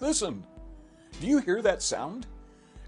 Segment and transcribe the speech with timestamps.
[0.00, 0.44] Listen.
[1.20, 2.26] Do you hear that sound?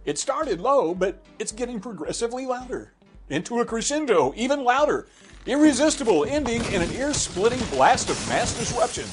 [0.05, 2.93] It started low, but it's getting progressively louder.
[3.29, 5.09] Into a crescendo, even louder.
[5.47, 9.05] Irresistible, ending in an ear splitting blast of mass disruption.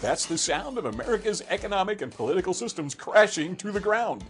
[0.00, 4.24] That's the sound of America's economic and political systems crashing to the ground.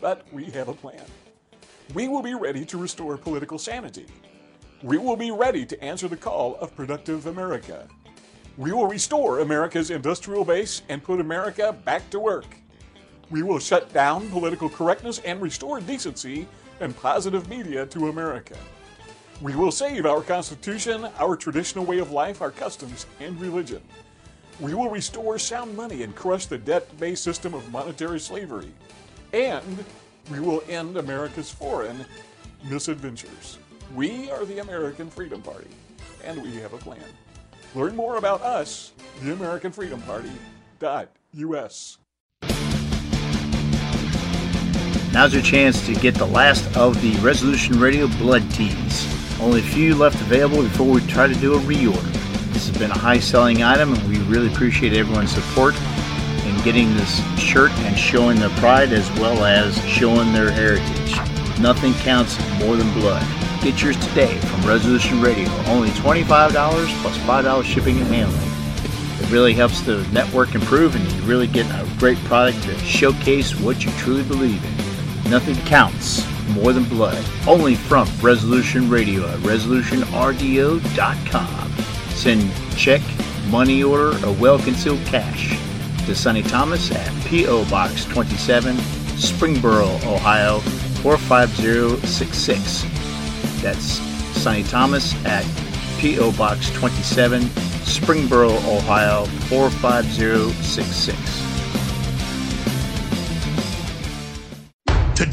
[0.00, 1.04] But we have a plan.
[1.94, 4.06] We will be ready to restore political sanity.
[4.82, 7.88] We will be ready to answer the call of productive America.
[8.56, 12.46] We will restore America's industrial base and put America back to work.
[13.28, 16.46] We will shut down political correctness and restore decency
[16.78, 18.56] and positive media to America.
[19.42, 23.82] We will save our Constitution, our traditional way of life, our customs, and religion.
[24.60, 28.72] We will restore sound money and crush the debt based system of monetary slavery.
[29.32, 29.84] And
[30.30, 32.04] we will end America's foreign
[32.62, 33.58] misadventures.
[33.96, 35.70] We are the American Freedom Party,
[36.22, 37.02] and we have a plan.
[37.74, 40.00] Learn more about us, the American Freedom.
[45.12, 49.40] Now's your chance to get the last of the Resolution Radio blood tees.
[49.40, 52.12] Only a few left available before we try to do a reorder.
[52.52, 55.74] This has been a high selling item, and we really appreciate everyone's support
[56.44, 61.60] in getting this shirt and showing their pride as well as showing their heritage.
[61.60, 63.26] Nothing counts more than blood.
[63.64, 65.48] Get yours today from Resolution Radio.
[65.68, 66.26] Only $25
[67.00, 68.50] plus $5 shipping and handling.
[69.24, 73.58] It really helps the network improve and you really get a great product to showcase
[73.58, 75.30] what you truly believe in.
[75.30, 77.24] Nothing counts more than blood.
[77.48, 81.72] Only from Resolution Radio at resolutionrdo.com.
[82.10, 83.00] Send check,
[83.48, 85.58] money order, or well concealed cash
[86.04, 87.64] to Sonny Thomas at P.O.
[87.70, 88.76] Box 27,
[89.16, 90.58] Springboro, Ohio
[91.00, 93.03] 45066.
[93.64, 93.98] That's
[94.42, 95.42] Sonny Thomas at
[95.98, 96.32] P.O.
[96.32, 97.40] Box 27,
[97.86, 101.23] Springboro, Ohio 45066.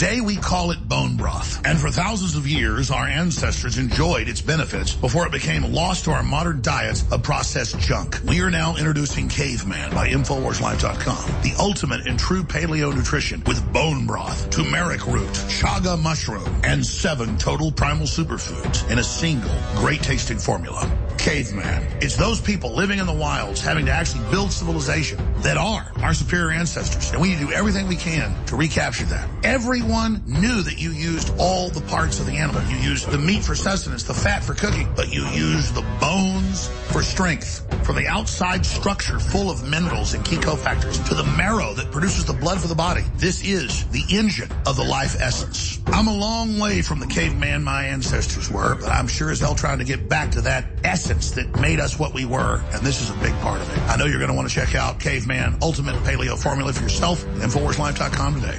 [0.01, 1.61] Today we call it bone broth.
[1.63, 6.11] And for thousands of years, our ancestors enjoyed its benefits before it became lost to
[6.11, 8.19] our modern diets of processed junk.
[8.27, 14.07] We are now introducing Caveman by InfoWarsLife.com, the ultimate in true paleo nutrition with bone
[14.07, 20.39] broth, turmeric root, chaga mushroom, and seven total primal superfoods in a single great tasting
[20.39, 20.81] formula.
[21.17, 21.85] Caveman.
[22.01, 26.13] It's those people living in the wilds having to actually build civilization that are our
[26.13, 27.11] superior ancestors.
[27.11, 29.29] And we need to do everything we can to recapture that.
[29.43, 32.61] Everyone knew that you used all the parts of the animal.
[32.63, 36.69] You used the meat for sustenance, the fat for cooking, but you used the bones
[36.91, 37.67] for strength.
[37.85, 42.25] From the outside structure full of minerals and key cofactors to the marrow that produces
[42.25, 43.03] the blood for the body.
[43.17, 45.79] This is the engine of the life essence.
[45.87, 49.55] I'm a long way from the caveman my ancestors were, but I'm sure as hell
[49.55, 53.01] trying to get back to that essence that made us what we were, and this
[53.01, 53.79] is a big part of it.
[53.89, 57.25] I know you're going to want to check out Caveman Ultimate Paleo Formula for yourself
[57.25, 58.57] at InfoWarsLife.com today.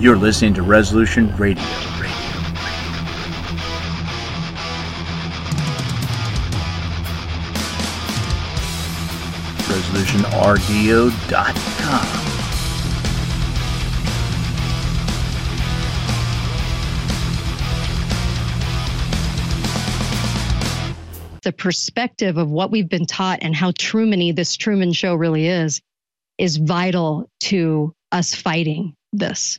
[0.00, 1.64] You're listening to Resolution Radio.
[9.68, 12.17] ResolutionRDO.com.
[21.48, 25.80] the perspective of what we've been taught and how Truman this Truman show really is,
[26.36, 29.58] is vital to us fighting this.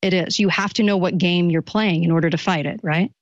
[0.00, 0.38] It is.
[0.38, 3.12] You have to know what game you're playing in order to fight it, right?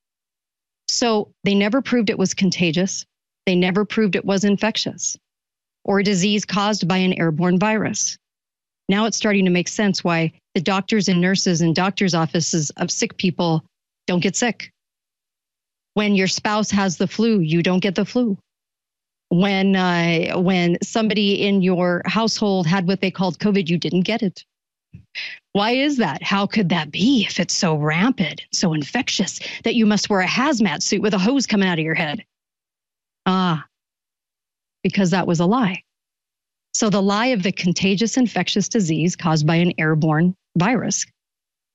[0.86, 3.04] So they never proved it was contagious.
[3.44, 5.16] They never proved it was infectious
[5.84, 8.18] or a disease caused by an airborne virus.
[8.88, 12.88] Now it's starting to make sense why the doctors and nurses and doctors' offices of
[12.88, 13.64] sick people
[14.06, 14.70] don't get sick.
[15.94, 18.38] When your spouse has the flu, you don't get the flu.
[19.28, 24.22] When uh, when somebody in your household had what they called COVID, you didn't get
[24.22, 24.44] it.
[25.52, 26.22] Why is that?
[26.22, 30.26] How could that be if it's so rampant, so infectious that you must wear a
[30.26, 32.24] hazmat suit with a hose coming out of your head?
[33.26, 33.66] Ah,
[34.82, 35.82] because that was a lie.
[36.72, 41.04] So the lie of the contagious infectious disease caused by an airborne virus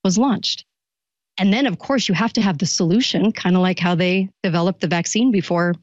[0.03, 0.65] was launched.
[1.37, 4.29] And then, of course, you have to have the solution, kind of like how they
[4.43, 5.75] developed the vaccine before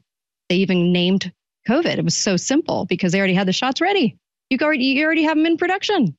[0.49, 1.31] they even named
[1.67, 1.97] COVID.
[1.97, 4.17] It was so simple because they already had the shots ready.
[4.49, 6.15] You already, you already have them in production.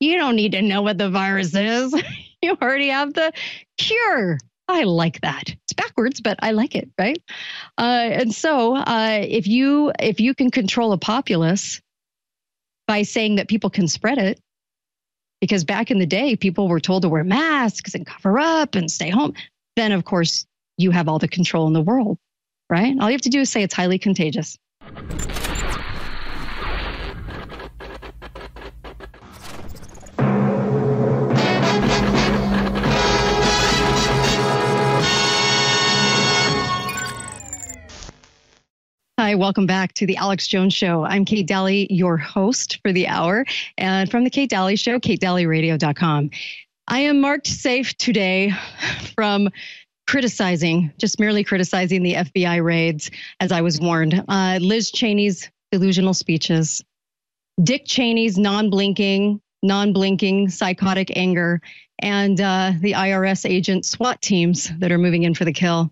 [0.00, 1.94] You don't need to know what the virus is.
[2.42, 3.32] you already have the
[3.78, 4.38] cure.
[4.68, 5.48] I like that.
[5.48, 7.20] It's backwards, but I like it, right?
[7.76, 11.80] Uh, and so, uh, if you if you can control a populace
[12.86, 14.40] by saying that people can spread it,
[15.42, 18.88] because back in the day, people were told to wear masks and cover up and
[18.88, 19.34] stay home.
[19.74, 20.46] Then, of course,
[20.78, 22.16] you have all the control in the world,
[22.70, 22.96] right?
[23.00, 24.56] All you have to do is say it's highly contagious.
[39.32, 41.04] Hi, welcome back to the Alex Jones Show.
[41.04, 43.46] I'm Kate Dalley, your host for the hour,
[43.78, 46.28] and from the Kate Dalley Show, katedalleyradio.com.
[46.86, 48.52] I am marked safe today
[49.14, 49.48] from
[50.06, 54.22] criticizing, just merely criticizing the FBI raids, as I was warned.
[54.28, 56.84] Uh, Liz Cheney's delusional speeches,
[57.64, 61.62] Dick Cheney's non blinking, non blinking psychotic anger,
[62.00, 65.90] and uh, the IRS agent SWAT teams that are moving in for the kill.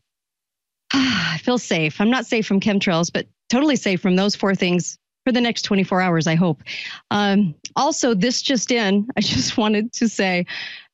[0.93, 2.01] I feel safe.
[2.01, 5.63] I'm not safe from chemtrails, but totally safe from those four things for the next
[5.63, 6.63] 24 hours, I hope.
[7.11, 10.47] Um, also, this just in, I just wanted to say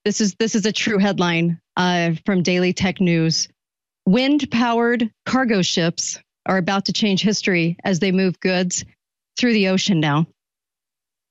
[0.05, 3.49] this is this is a true headline uh, from Daily Tech News.
[4.07, 8.85] Wind powered cargo ships are about to change history as they move goods
[9.39, 10.27] through the ocean now.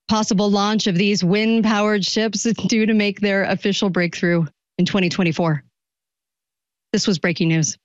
[0.07, 4.45] Possible launch of these wind powered ships is due to make their official breakthrough
[4.77, 5.63] in 2024.
[6.91, 7.77] This was breaking news.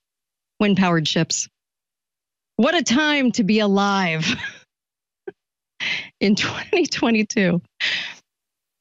[0.61, 1.49] Wind powered ships.
[2.57, 4.27] What a time to be alive
[6.21, 7.61] in 2022.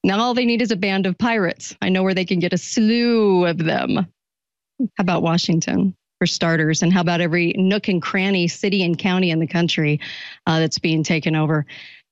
[0.03, 1.75] Now all they need is a band of pirates.
[1.81, 3.95] I know where they can get a slew of them.
[3.95, 5.95] How about Washington?
[6.19, 9.99] for starters, and how about every nook and cranny, city and county in the country
[10.45, 11.65] uh, that's being taken over?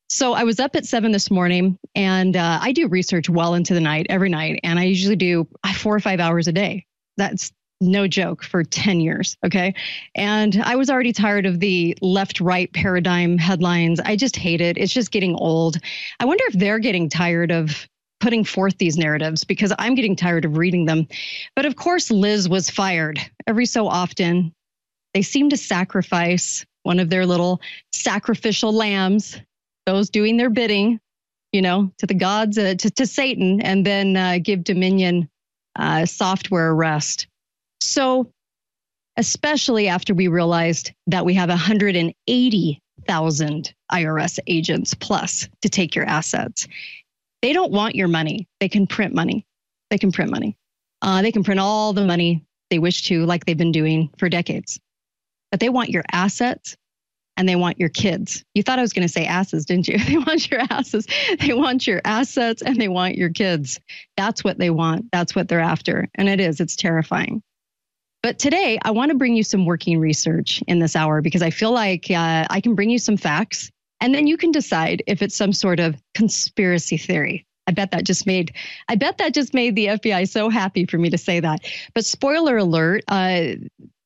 [0.09, 3.73] So I was up at seven this morning, and uh, I do research well into
[3.73, 6.85] the night every night, and I usually do four or five hours a day.
[7.17, 9.38] That's no joke for 10 years.
[9.45, 9.74] Okay.
[10.15, 14.00] And I was already tired of the left right paradigm headlines.
[14.00, 14.77] I just hate it.
[14.77, 15.77] It's just getting old.
[16.19, 17.88] I wonder if they're getting tired of
[18.19, 21.07] putting forth these narratives because I'm getting tired of reading them.
[21.56, 24.53] But of course, Liz was fired every so often.
[25.13, 27.62] They seem to sacrifice one of their little
[27.94, 29.39] sacrificial lambs,
[29.85, 31.00] those doing their bidding,
[31.51, 35.29] you know, to the gods, uh, to, to Satan, and then uh, give Dominion
[35.75, 37.27] uh, software arrest.
[37.88, 38.31] So,
[39.18, 46.68] especially after we realized that we have 180,000 IRS agents plus to take your assets.
[47.42, 48.48] They don't want your money.
[48.60, 49.45] They can print money.
[49.89, 50.57] They can print money.
[51.01, 54.28] Uh, they can print all the money they wish to, like they've been doing for
[54.30, 54.80] decades.
[55.51, 56.75] But they want your assets
[57.38, 58.44] and they want your kids.
[58.56, 60.00] You thought I was going to say asses, didn't you?
[60.06, 61.07] They want your asses.
[61.39, 63.80] They want your assets and they want your kids.
[64.18, 65.06] That's what they want.
[65.12, 66.10] That's what they're after.
[66.16, 67.44] And it is, it's terrifying.
[68.23, 71.49] But today, I want to bring you some working research in this hour because I
[71.49, 73.69] feel like uh, I can bring you some facts
[73.99, 77.45] and then you can decide if it's some sort of conspiracy theory.
[77.67, 78.55] I bet that just made
[78.87, 81.59] I bet that just made the FBI so happy for me to say that.
[81.93, 83.55] But spoiler alert, uh,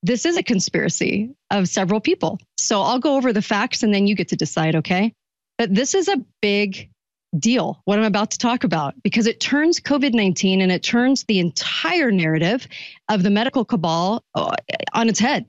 [0.03, 2.39] this is a conspiracy of several people.
[2.57, 5.13] So I'll go over the facts and then you get to decide, okay?
[5.59, 6.89] But this is a big
[7.37, 11.23] deal, what I'm about to talk about, because it turns COVID 19 and it turns
[11.23, 12.67] the entire narrative
[13.09, 14.55] of the medical cabal uh,
[14.93, 15.45] on its head.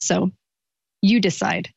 [0.00, 0.30] So
[1.02, 1.70] you decide.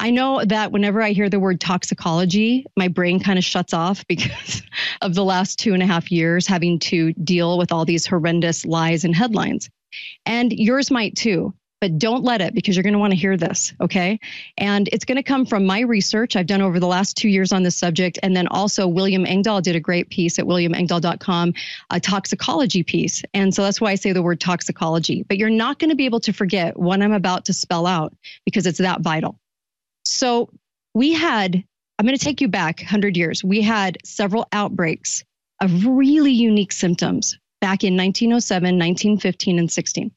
[0.00, 4.06] I know that whenever I hear the word toxicology, my brain kind of shuts off
[4.06, 4.62] because
[5.02, 8.64] of the last two and a half years having to deal with all these horrendous
[8.64, 9.68] lies and headlines.
[10.24, 13.36] And yours might too but don't let it because you're going to want to hear
[13.36, 13.72] this.
[13.80, 14.18] Okay.
[14.56, 17.52] And it's going to come from my research I've done over the last two years
[17.52, 18.18] on this subject.
[18.22, 21.54] And then also, William Engdahl did a great piece at williamengdahl.com,
[21.90, 23.22] a toxicology piece.
[23.32, 25.22] And so that's why I say the word toxicology.
[25.22, 28.14] But you're not going to be able to forget what I'm about to spell out
[28.44, 29.38] because it's that vital.
[30.04, 30.50] So
[30.94, 31.54] we had,
[31.98, 33.44] I'm going to take you back 100 years.
[33.44, 35.24] We had several outbreaks
[35.60, 40.10] of really unique symptoms back in 1907, 1915, and 16.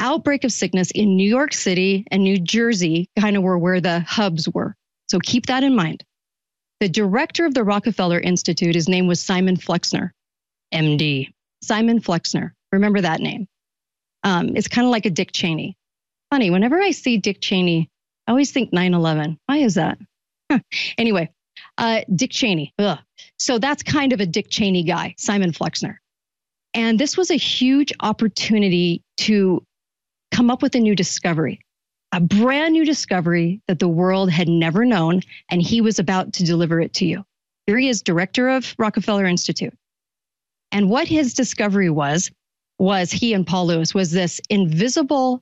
[0.00, 4.00] Outbreak of sickness in New York City and New Jersey kind of were where the
[4.00, 4.74] hubs were.
[5.08, 6.04] So keep that in mind.
[6.80, 10.12] The director of the Rockefeller Institute, his name was Simon Flexner,
[10.72, 11.32] MD.
[11.62, 12.54] Simon Flexner.
[12.72, 13.46] Remember that name.
[14.24, 15.76] Um, it's kind of like a Dick Cheney.
[16.30, 17.88] Funny, whenever I see Dick Cheney,
[18.26, 19.38] I always think 9 11.
[19.46, 19.98] Why is that?
[20.98, 21.30] Anyway,
[21.78, 22.72] uh, Dick Cheney.
[22.78, 22.98] Ugh.
[23.38, 26.00] So that's kind of a Dick Cheney guy, Simon Flexner.
[26.72, 29.64] And this was a huge opportunity to
[30.34, 31.60] come up with a new discovery,
[32.10, 36.44] a brand new discovery that the world had never known, and he was about to
[36.44, 37.24] deliver it to you.
[37.68, 39.72] Here he is, director of Rockefeller Institute.
[40.72, 42.32] And what his discovery was,
[42.80, 45.40] was he and Paul Lewis was this invisible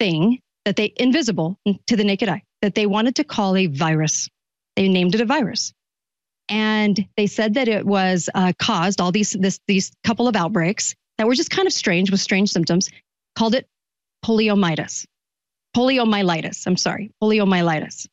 [0.00, 1.56] thing that they invisible
[1.86, 4.28] to the naked eye that they wanted to call a virus.
[4.74, 5.72] They named it a virus,
[6.48, 10.96] and they said that it was uh, caused all these this these couple of outbreaks
[11.18, 12.90] that were just kind of strange with strange symptoms.
[13.36, 13.66] Called it
[14.24, 15.04] poliomyelitis.
[15.76, 16.66] Poliomyelitis.
[16.66, 18.06] I'm sorry, poliomyelitis.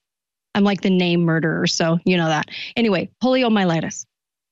[0.55, 2.49] I'm like the name murderer, so you know that.
[2.75, 4.05] Anyway, poliomyelitis.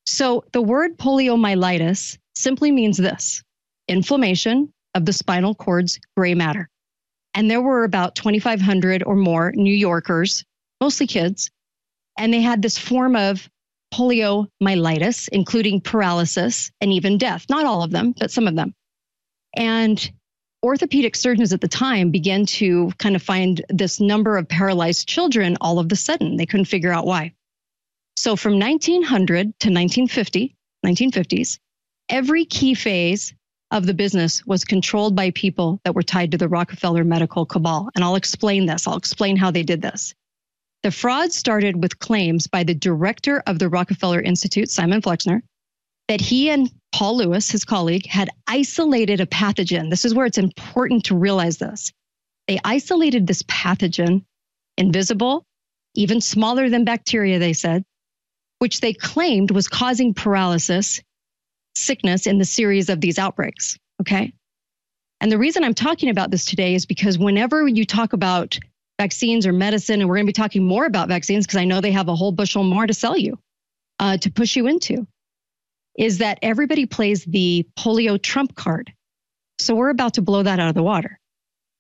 [0.06, 3.44] So the word poliomyelitis simply means this
[3.88, 6.70] inflammation of the spinal cord's gray matter.
[7.34, 10.44] And there were about 2,500 or more New Yorkers,
[10.82, 11.50] mostly kids.
[12.18, 13.48] And they had this form of
[13.94, 17.46] poliomyelitis, including paralysis and even death.
[17.50, 18.74] Not all of them, but some of them.
[19.56, 20.12] And
[20.68, 25.56] orthopedic surgeons at the time began to kind of find this number of paralyzed children
[25.62, 26.36] all of a sudden.
[26.36, 27.34] They couldn't figure out why.
[28.18, 30.56] So from 1900 to 1950,
[30.86, 31.60] 1950s,
[32.10, 33.34] every key phase
[33.72, 37.90] of the business was controlled by people that were tied to the Rockefeller medical cabal.
[37.96, 38.88] And I'll explain this.
[38.88, 40.14] I'll explain how they did this.
[40.84, 45.42] The fraud started with claims by the director of the Rockefeller Institute, Simon Flexner,
[46.08, 49.90] that he and Paul Lewis, his colleague, had isolated a pathogen.
[49.90, 51.92] This is where it's important to realize this.
[52.48, 54.24] They isolated this pathogen,
[54.78, 55.44] invisible,
[55.96, 57.84] even smaller than bacteria, they said,
[58.60, 61.02] which they claimed was causing paralysis,
[61.76, 63.78] sickness in the series of these outbreaks.
[64.02, 64.34] Okay.
[65.20, 68.58] And the reason I'm talking about this today is because whenever you talk about
[69.00, 71.82] vaccines or medicine, and we're going to be talking more about vaccines because I know
[71.82, 73.38] they have a whole bushel more to sell you,
[74.00, 75.06] uh, to push you into
[75.98, 78.94] is that everybody plays the polio trump card.
[79.60, 81.20] So we're about to blow that out of the water.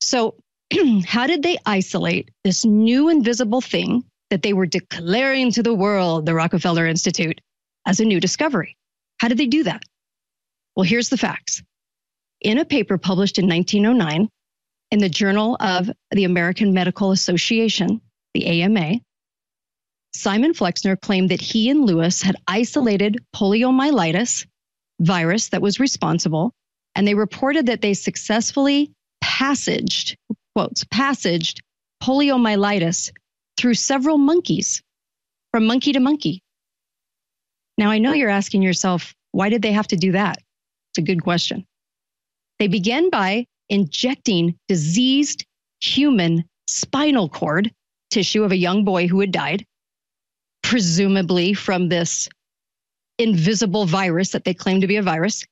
[0.01, 0.35] So,
[1.05, 6.25] how did they isolate this new invisible thing that they were declaring to the world,
[6.25, 7.39] the Rockefeller Institute,
[7.85, 8.75] as a new discovery?
[9.19, 9.83] How did they do that?
[10.75, 11.63] Well, here's the facts.
[12.41, 14.29] In a paper published in 1909
[14.91, 18.01] in the Journal of the American Medical Association,
[18.33, 18.99] the AMA,
[20.17, 24.47] Simon Flexner claimed that he and Lewis had isolated poliomyelitis
[24.99, 26.53] virus that was responsible,
[26.95, 30.17] and they reported that they successfully passaged,
[30.55, 31.61] quotes, passaged
[32.01, 33.11] poliomyelitis
[33.57, 34.81] through several monkeys
[35.51, 36.41] from monkey to monkey.
[37.77, 40.39] Now, I know you're asking yourself, why did they have to do that?
[40.91, 41.63] It's a good question.
[42.57, 45.45] They began by injecting diseased
[45.79, 47.71] human spinal cord
[48.09, 49.63] tissue of a young boy who had died
[50.67, 52.27] presumably from this
[53.17, 55.45] invisible virus that they claim to be a virus.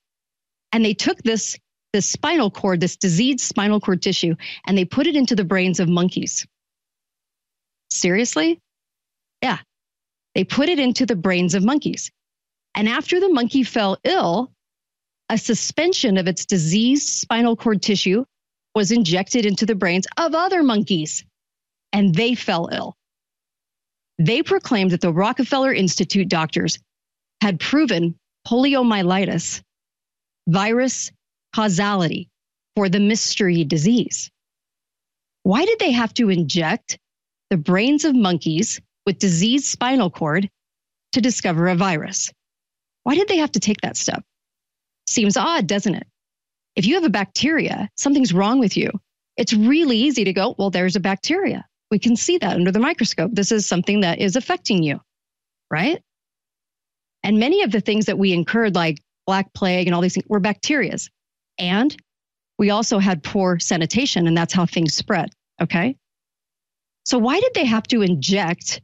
[0.74, 1.58] And they took this,
[1.94, 4.36] this spinal cord, this diseased spinal cord tissue,
[4.68, 6.46] and they put it into the brains of monkeys.
[7.90, 8.60] Seriously?
[9.42, 9.60] Yeah.
[10.34, 12.12] They put it into the brains of monkeys.
[12.76, 14.52] And after the monkey fell ill,
[15.30, 18.26] a suspension of its diseased spinal cord tissue
[18.76, 21.24] was injected into the brains of other monkeys,
[21.94, 22.98] and they fell ill.
[24.18, 26.80] They proclaimed that the Rockefeller Institute doctors
[27.42, 28.16] had proven
[28.48, 29.62] poliomyelitis
[30.48, 31.12] virus
[31.54, 32.30] causality
[32.76, 34.30] for the mystery disease.
[35.44, 36.98] Why did they have to inject
[37.50, 40.50] the brains of monkeys with diseased spinal cord
[41.14, 42.32] to discover a virus?
[43.04, 44.24] Why did they have to take that step?
[45.08, 46.08] Seems odd, doesn't it?
[46.76, 48.92] If you have a bacteria, something's wrong with you.
[49.38, 51.66] It's really easy to go, well, there's a bacteria.
[51.92, 53.32] We can see that under the microscope.
[53.34, 55.00] This is something that is affecting you,
[55.70, 56.02] right?
[57.24, 60.26] And many of the things that we incurred, like Black Plague and all these things,
[60.28, 61.10] were bacterias.
[61.58, 61.96] And
[62.58, 65.30] we also had poor sanitation, and that's how things spread.
[65.62, 65.96] Okay.
[67.06, 68.82] So, why did they have to inject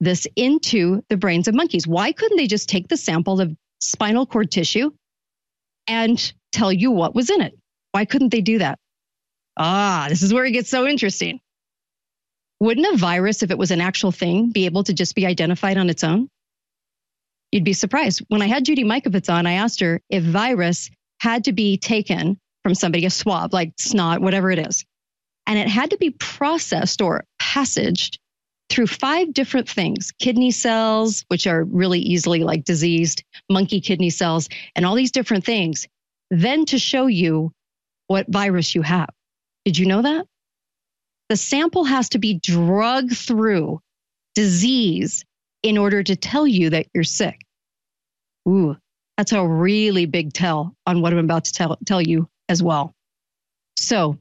[0.00, 1.86] this into the brains of monkeys?
[1.86, 4.90] Why couldn't they just take the sample of spinal cord tissue
[5.86, 7.58] and tell you what was in it?
[7.92, 8.78] Why couldn't they do that?
[9.56, 11.40] Ah, this is where it gets so interesting.
[12.60, 15.78] Wouldn't a virus, if it was an actual thing, be able to just be identified
[15.78, 16.28] on its own?
[17.52, 18.22] You'd be surprised.
[18.28, 22.38] When I had Judy Mikovits on, I asked her if virus had to be taken
[22.62, 24.84] from somebody, a swab, like snot, whatever it is,
[25.46, 28.18] and it had to be processed or passaged
[28.68, 34.48] through five different things kidney cells, which are really easily like diseased, monkey kidney cells,
[34.76, 35.86] and all these different things,
[36.30, 37.50] then to show you
[38.08, 39.08] what virus you have.
[39.64, 40.26] Did you know that?
[41.28, 43.80] The sample has to be drug through
[44.34, 45.24] disease
[45.62, 47.44] in order to tell you that you're sick.
[48.48, 48.76] Ooh,
[49.16, 52.94] that's a really big tell on what I'm about to tell, tell you as well.
[53.76, 54.16] So,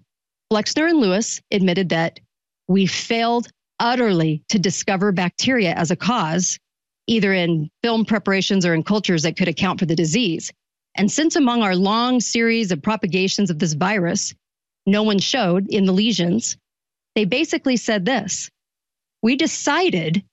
[0.51, 2.19] Flexner and Lewis admitted that
[2.67, 3.47] we failed
[3.79, 6.59] utterly to discover bacteria as a cause,
[7.05, 10.51] either in film preparations or in cultures that could account for the disease.
[10.95, 14.33] And since among our long series of propagations of this virus,
[14.85, 16.57] no one showed in the lesions
[17.17, 18.51] they basically said this
[19.23, 20.23] We decided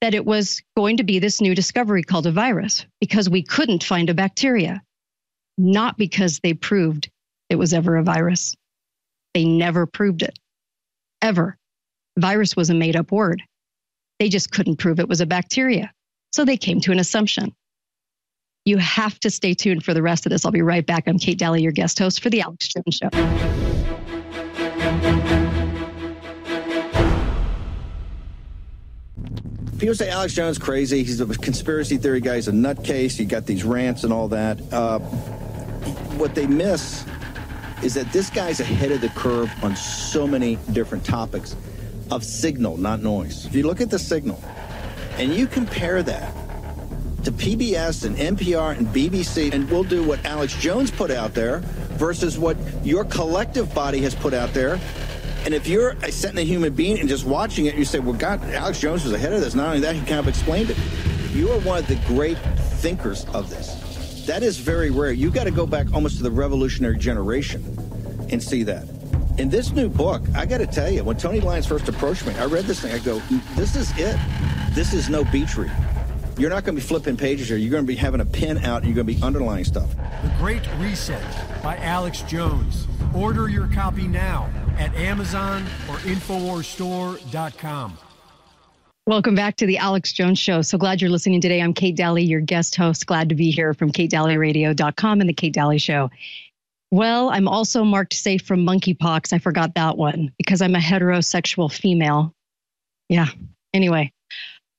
[0.00, 3.84] that it was going to be this new discovery called a virus because we couldn't
[3.84, 4.80] find a bacteria,
[5.58, 7.10] not because they proved
[7.50, 8.54] it was ever a virus.
[9.34, 10.38] They never proved it,
[11.20, 11.58] ever.
[12.18, 13.42] Virus was a made up word.
[14.18, 15.92] They just couldn't prove it was a bacteria.
[16.32, 17.52] So they came to an assumption.
[18.64, 20.46] You have to stay tuned for the rest of this.
[20.46, 21.06] I'll be right back.
[21.06, 23.10] I'm Kate Dalley, your guest host for The Alex Jones Show.
[29.78, 31.04] People say Alex Jones is crazy.
[31.04, 32.34] He's a conspiracy theory guy.
[32.34, 33.16] He's a nutcase.
[33.16, 34.60] He got these rants and all that.
[34.72, 34.98] Uh,
[36.18, 37.04] what they miss
[37.84, 41.54] is that this guy's ahead of the curve on so many different topics
[42.10, 43.46] of signal, not noise.
[43.46, 44.42] If you look at the signal
[45.16, 46.34] and you compare that
[47.22, 51.60] to PBS and NPR and BBC, and we'll do what Alex Jones put out there
[51.98, 54.80] versus what your collective body has put out there.
[55.48, 58.44] And if you're a a human being and just watching it, you say, well, God,
[58.50, 59.54] Alex Jones was ahead of this.
[59.54, 60.76] Not only that, he kind of explained it.
[61.32, 62.36] You are one of the great
[62.82, 64.26] thinkers of this.
[64.26, 65.10] That is very rare.
[65.10, 67.64] You got to go back almost to the revolutionary generation
[68.30, 68.86] and see that.
[69.38, 72.34] In this new book, I got to tell you, when Tony Lyons first approached me,
[72.34, 72.92] I read this thing.
[72.92, 73.18] I go,
[73.56, 74.18] this is it.
[74.72, 75.72] This is no beach read.
[76.36, 77.56] You're not going to be flipping pages here.
[77.56, 79.96] You're going to be having a pen out and you're going to be underlining stuff.
[80.22, 81.24] The Great Reset
[81.62, 82.86] by Alex Jones.
[83.14, 87.98] Order your copy now at Amazon or InfoWarsStore.com.
[89.06, 90.60] Welcome back to the Alex Jones Show.
[90.60, 91.62] So glad you're listening today.
[91.62, 93.06] I'm Kate Dalley, your guest host.
[93.06, 96.10] Glad to be here from KateDalleyRadio.com and the Kate Dalley Show.
[96.90, 99.32] Well, I'm also marked safe from monkeypox.
[99.32, 102.34] I forgot that one because I'm a heterosexual female.
[103.08, 103.28] Yeah.
[103.72, 104.12] Anyway,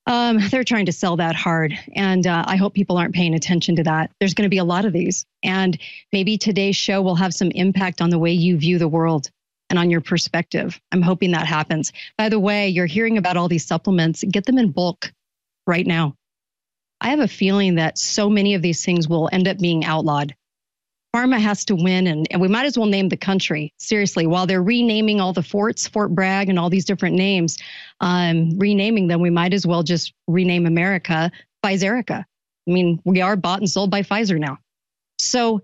[0.05, 1.73] um, they're trying to sell that hard.
[1.95, 4.11] And uh, I hope people aren't paying attention to that.
[4.19, 5.25] There's going to be a lot of these.
[5.41, 5.75] And
[6.13, 9.31] maybe today's show will have some impact on the way you view the world
[9.69, 10.79] and on your perspective.
[10.91, 11.91] I'm hoping that happens.
[12.17, 15.11] By the way, you're hearing about all these supplements, get them in bulk
[15.67, 16.15] right now.
[17.01, 20.35] I have a feeling that so many of these things will end up being outlawed.
[21.15, 23.73] Pharma has to win, and, and we might as well name the country.
[23.79, 27.57] Seriously, while they're renaming all the forts, Fort Bragg, and all these different names,
[27.99, 31.31] um, renaming them, we might as well just rename America
[31.63, 32.25] Pfizerica.
[32.67, 34.59] I mean, we are bought and sold by Pfizer now.
[35.17, 35.61] So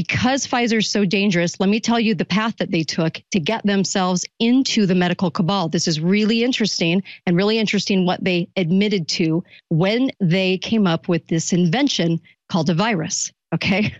[0.00, 3.38] because Pfizer is so dangerous, let me tell you the path that they took to
[3.38, 5.68] get themselves into the medical cabal.
[5.68, 11.06] This is really interesting and really interesting what they admitted to when they came up
[11.06, 12.18] with this invention
[12.50, 13.30] called a virus.
[13.54, 13.94] Okay.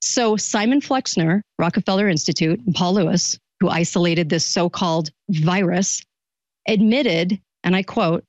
[0.00, 6.04] So Simon Flexner, Rockefeller Institute, and Paul Lewis, who isolated this so called virus,
[6.68, 8.22] admitted, and I quote,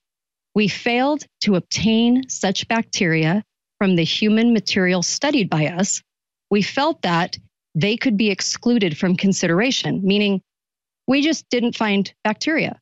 [0.56, 3.44] we failed to obtain such bacteria
[3.78, 6.02] from the human material studied by us
[6.52, 7.38] we felt that
[7.74, 10.42] they could be excluded from consideration, meaning
[11.08, 12.80] we just didn't find bacteria.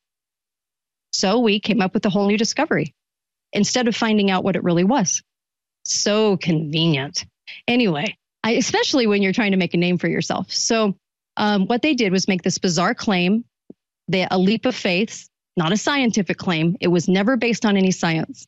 [1.13, 2.93] So we came up with a whole new discovery
[3.53, 5.21] instead of finding out what it really was.
[5.86, 7.25] So convenient.
[7.67, 10.51] Anyway, I, especially when you're trying to make a name for yourself.
[10.51, 10.95] So,
[11.38, 13.45] um, what they did was make this bizarre claim,
[14.08, 16.75] the, a leap of faith, not a scientific claim.
[16.82, 18.45] It was never based on any science,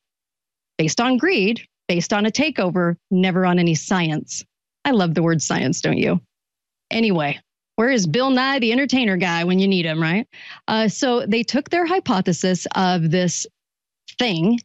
[0.77, 4.43] based on greed, based on a takeover, never on any science.
[4.85, 6.21] I love the word science, don't you?
[6.89, 7.39] Anyway,
[7.75, 10.27] where is Bill Nye, the entertainer guy, when you need him, right?
[10.67, 13.45] Uh, so they took their hypothesis of this
[14.17, 14.59] thing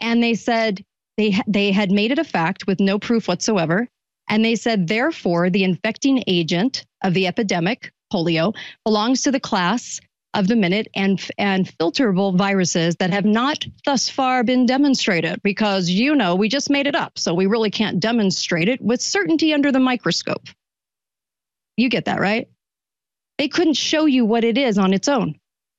[0.00, 0.84] and they said
[1.16, 3.88] they, they had made it a fact with no proof whatsoever.
[4.28, 8.54] And they said, therefore, the infecting agent of the epidemic, polio,
[8.84, 10.00] belongs to the class
[10.34, 15.90] of the minute and and filterable viruses that have not thus far been demonstrated because
[15.90, 17.18] you know we just made it up.
[17.18, 20.48] So we really can't demonstrate it with certainty under the microscope.
[21.76, 22.48] You get that right?
[23.38, 25.36] They couldn't show you what it is on its own.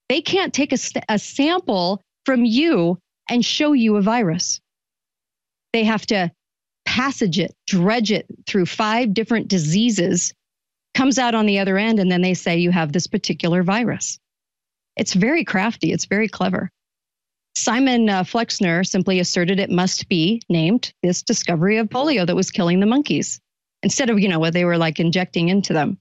[0.10, 0.78] They can't take a,
[1.10, 4.60] a sample from you and show you a virus.
[5.72, 6.32] They have to
[6.86, 10.34] passage it dredge it through five different diseases
[10.94, 14.20] comes out on the other end and then they say you have this particular virus
[14.95, 16.69] it's very crafty, it's very clever.
[17.56, 22.51] Simon uh, Flexner simply asserted it must be named this discovery of polio that was
[22.51, 23.39] killing the monkeys
[23.84, 25.97] instead of, you know, what they were like injecting into them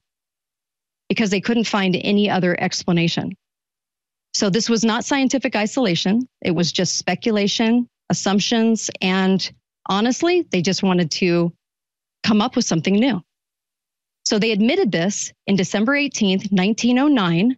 [1.09, 3.33] because they couldn't find any other explanation.
[4.33, 6.27] So this was not scientific isolation.
[6.41, 9.51] It was just speculation, assumptions, and
[9.85, 11.53] honestly, they just wanted to
[12.23, 13.21] come up with something new.
[14.25, 17.57] So they admitted this in December 18th, 1909,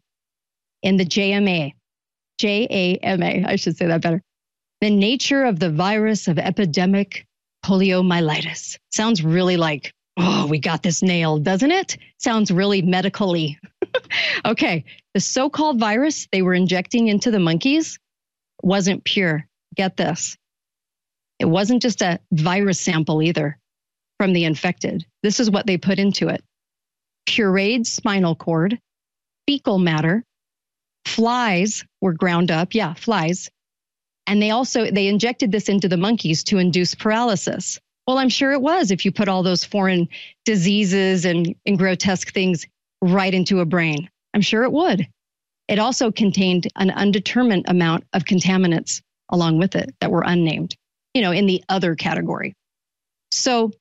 [0.85, 1.73] in the JMA,
[2.37, 4.21] JAMA, I should say that better.
[4.81, 7.25] The nature of the virus of epidemic
[7.65, 8.77] poliomyelitis.
[8.91, 11.97] Sounds really like, oh, we got this nailed, doesn't it?
[12.19, 13.57] Sounds really medically.
[14.45, 17.97] okay, the so called virus they were injecting into the monkeys
[18.61, 19.47] wasn't pure.
[19.75, 20.37] Get this.
[21.39, 23.57] It wasn't just a virus sample either
[24.19, 25.03] from the infected.
[25.23, 26.43] This is what they put into it
[27.27, 28.77] pureed spinal cord,
[29.47, 30.23] fecal matter,
[31.05, 32.73] flies were ground up.
[32.73, 33.49] Yeah, flies.
[34.27, 37.79] And they also they injected this into the monkeys to induce paralysis.
[38.07, 40.09] Well, I'm sure it was if you put all those foreign
[40.45, 42.65] diseases and, and grotesque things
[43.01, 44.09] right into a brain.
[44.33, 45.07] I'm sure it would.
[45.67, 50.75] It also contained an undetermined amount of contaminants along with it that were unnamed,
[51.13, 52.53] you know, in the other category.
[53.31, 53.71] So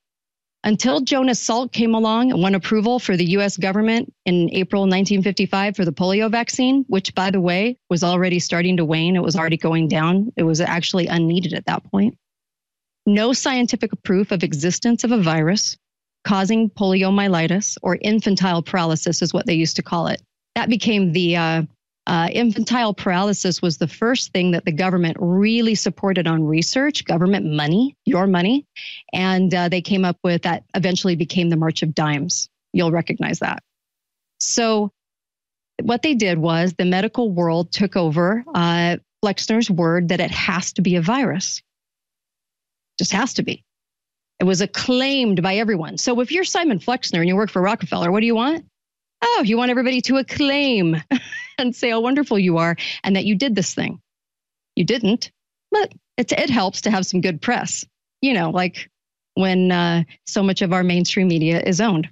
[0.65, 5.77] until Jonas Salk came along and won approval for the US government in April 1955
[5.77, 9.15] for the polio vaccine, which, by the way, was already starting to wane.
[9.15, 10.33] It was already going down.
[10.37, 12.17] It was actually unneeded at that point.
[13.07, 15.77] No scientific proof of existence of a virus
[16.25, 20.23] causing poliomyelitis or infantile paralysis is what they used to call it.
[20.55, 21.63] That became the uh,
[22.07, 27.47] uh, infantile paralysis was the first thing that the government really supported on research, government
[27.47, 28.67] money, your money.
[29.13, 32.49] And uh, they came up with that eventually became the March of Dimes.
[32.73, 33.63] You'll recognize that.
[34.41, 34.91] So,
[35.83, 40.75] what they did was the medical world took over uh, Flexner's word that it has
[40.75, 41.63] to be a virus.
[42.99, 43.65] Just has to be.
[44.41, 45.97] It was acclaimed by everyone.
[45.97, 48.67] So, if you're Simon Flexner and you work for Rockefeller, what do you want?
[49.23, 51.03] Oh, you want everybody to acclaim
[51.59, 54.01] and say how wonderful you are and that you did this thing.
[54.77, 55.31] You didn't,
[55.71, 57.85] but it, it helps to have some good press,
[58.21, 58.91] you know, like
[59.35, 62.09] when uh, so much of our mainstream media is owned.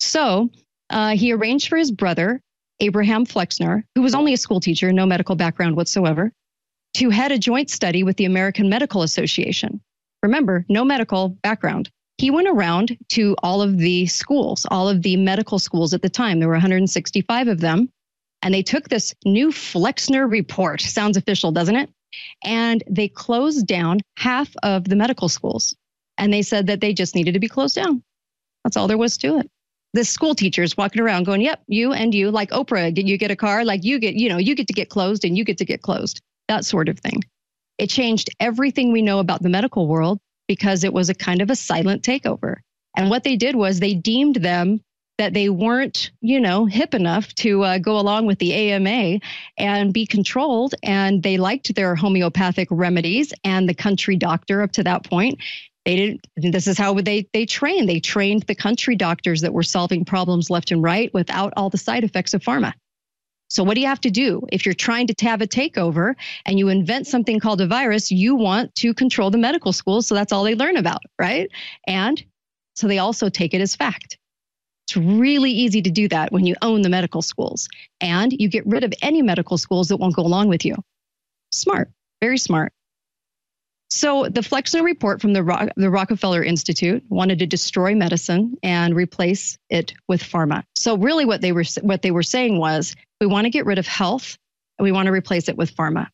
[0.00, 0.50] So
[0.90, 2.40] uh, he arranged for his brother,
[2.80, 6.32] Abraham Flexner, who was only a school teacher, no medical background whatsoever,
[6.94, 9.80] to head a joint study with the American Medical Association.
[10.22, 15.16] Remember, no medical background he went around to all of the schools, all of the
[15.16, 16.38] medical schools at the time.
[16.38, 17.90] There were 165 of them.
[18.42, 20.80] And they took this new Flexner report.
[20.80, 21.90] Sounds official, doesn't it?
[22.44, 25.74] And they closed down half of the medical schools.
[26.18, 28.02] And they said that they just needed to be closed down.
[28.64, 29.50] That's all there was to it.
[29.92, 33.30] The school teachers walking around going, yep, you and you, like Oprah, did you get
[33.30, 33.64] a car?
[33.64, 35.82] Like you get, you know, you get to get closed and you get to get
[35.82, 36.20] closed.
[36.48, 37.22] That sort of thing.
[37.78, 40.18] It changed everything we know about the medical world
[40.48, 42.56] because it was a kind of a silent takeover.
[42.96, 44.80] And what they did was they deemed them
[45.18, 49.20] that they weren't, you know, hip enough to uh, go along with the AMA
[49.56, 50.74] and be controlled.
[50.82, 55.38] And they liked their homeopathic remedies and the country doctor up to that point.
[55.84, 56.26] They didn't.
[56.52, 57.88] This is how they they trained.
[57.88, 61.78] They trained the country doctors that were solving problems left and right without all the
[61.78, 62.72] side effects of pharma.
[63.48, 64.44] So, what do you have to do?
[64.50, 68.34] If you're trying to have a takeover and you invent something called a virus, you
[68.34, 70.08] want to control the medical schools.
[70.08, 71.48] So, that's all they learn about, right?
[71.86, 72.22] And
[72.74, 74.18] so they also take it as fact.
[74.96, 77.68] It's really easy to do that when you own the medical schools
[78.00, 80.76] and you get rid of any medical schools that won't go along with you.
[81.52, 81.90] Smart,
[82.22, 82.72] very smart.
[83.90, 89.58] So the Flexner report from the, the Rockefeller Institute wanted to destroy medicine and replace
[89.68, 90.64] it with pharma.
[90.74, 93.78] So really, what they were what they were saying was, we want to get rid
[93.78, 94.38] of health
[94.78, 96.08] and we want to replace it with pharma.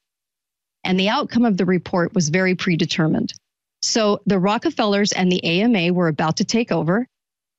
[0.85, 3.33] And the outcome of the report was very predetermined.
[3.81, 7.07] So the Rockefellers and the AMA were about to take over.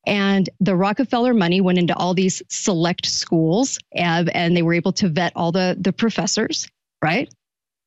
[0.06, 5.08] And the Rockefeller money went into all these select schools, and, they were able to
[5.08, 6.68] vet all the, the professors,
[7.02, 7.32] right?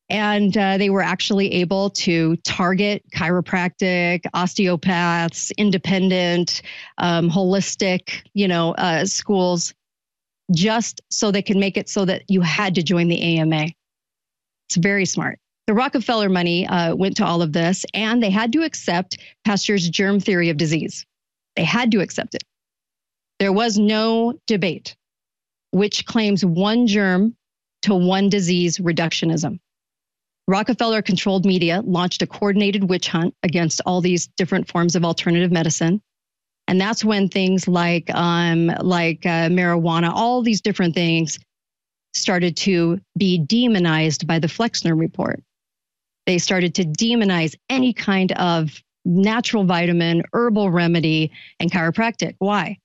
[0.10, 6.62] and uh, they were actually able to target chiropractic osteopaths independent
[6.98, 9.74] um, holistic you know uh, schools
[10.54, 13.68] just so they could make it so that you had to join the ama
[14.68, 15.40] it's very smart.
[15.68, 19.90] The rockefeller money uh, went to all of this and they had to accept pasteur's
[19.90, 21.06] germ theory of disease
[21.58, 22.44] they had to accept it
[23.40, 24.96] there was no debate
[25.72, 27.36] which claims one germ
[27.82, 29.60] to one disease reductionism
[30.48, 35.52] Rockefeller controlled media launched a coordinated witch hunt against all these different forms of alternative
[35.52, 36.02] medicine.
[36.70, 41.40] And that's when things like um, like uh, marijuana, all these different things
[42.14, 45.44] started to be demonized by the Flexner report.
[46.26, 52.36] They started to demonize any kind of natural vitamin, herbal remedy, and chiropractic.
[52.40, 52.78] Why?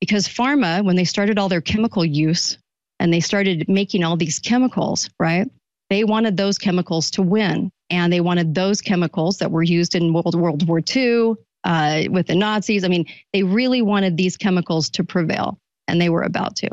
[0.00, 2.58] Because pharma, when they started all their chemical use
[2.98, 5.48] and they started making all these chemicals, right?
[5.90, 7.70] They wanted those chemicals to win.
[7.90, 12.28] And they wanted those chemicals that were used in World, World War II uh, with
[12.28, 12.84] the Nazis.
[12.84, 16.70] I mean, they really wanted these chemicals to prevail, and they were about to.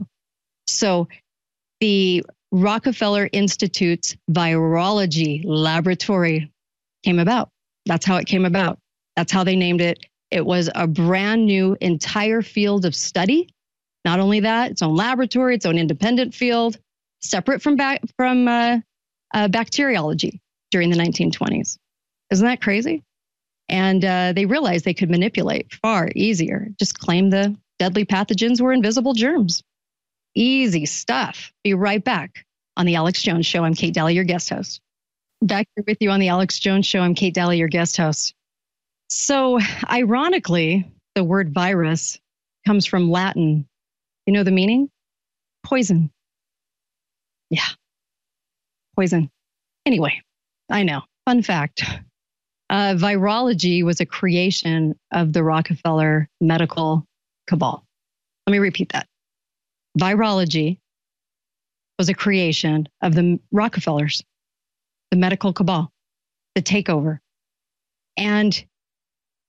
[0.67, 1.07] So
[1.79, 6.51] the Rockefeller Institute's virology laboratory
[7.03, 7.49] came about.
[7.87, 8.79] That's how it came about.
[9.17, 10.05] That's how they named it.
[10.29, 13.49] It was a brand new entire field of study.
[14.05, 16.77] Not only that, its own laboratory, its own independent field,
[17.21, 17.77] separate from
[18.15, 18.77] from uh,
[19.33, 21.77] uh, bacteriology during the 1920s.
[22.29, 23.03] Isn't that crazy?
[23.67, 26.67] And uh, they realized they could manipulate far easier.
[26.77, 29.63] Just claim the deadly pathogens were invisible germs.
[30.35, 31.51] Easy stuff.
[31.63, 32.45] Be right back
[32.77, 33.63] on The Alex Jones Show.
[33.63, 34.79] I'm Kate Dalley, your guest host.
[35.41, 36.99] Back here with you on The Alex Jones Show.
[36.99, 38.35] I'm Kate Dalley, your guest host.
[39.09, 42.19] So, ironically, the word virus
[42.65, 43.67] comes from Latin.
[44.25, 44.89] You know the meaning?
[45.63, 46.11] Poison.
[47.49, 47.67] Yeah.
[48.95, 49.29] Poison.
[49.85, 50.21] Anyway,
[50.69, 51.01] I know.
[51.25, 51.83] Fun fact
[52.69, 57.05] uh, virology was a creation of the Rockefeller medical
[57.47, 57.85] cabal.
[58.45, 59.07] Let me repeat that.
[59.97, 60.79] Virology
[61.97, 64.23] was a creation of the Rockefellers,
[65.11, 65.91] the medical cabal,
[66.55, 67.19] the takeover.
[68.17, 68.65] And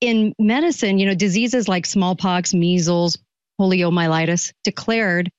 [0.00, 3.18] in medicine, you know, diseases like smallpox, measles,
[3.61, 5.30] poliomyelitis declared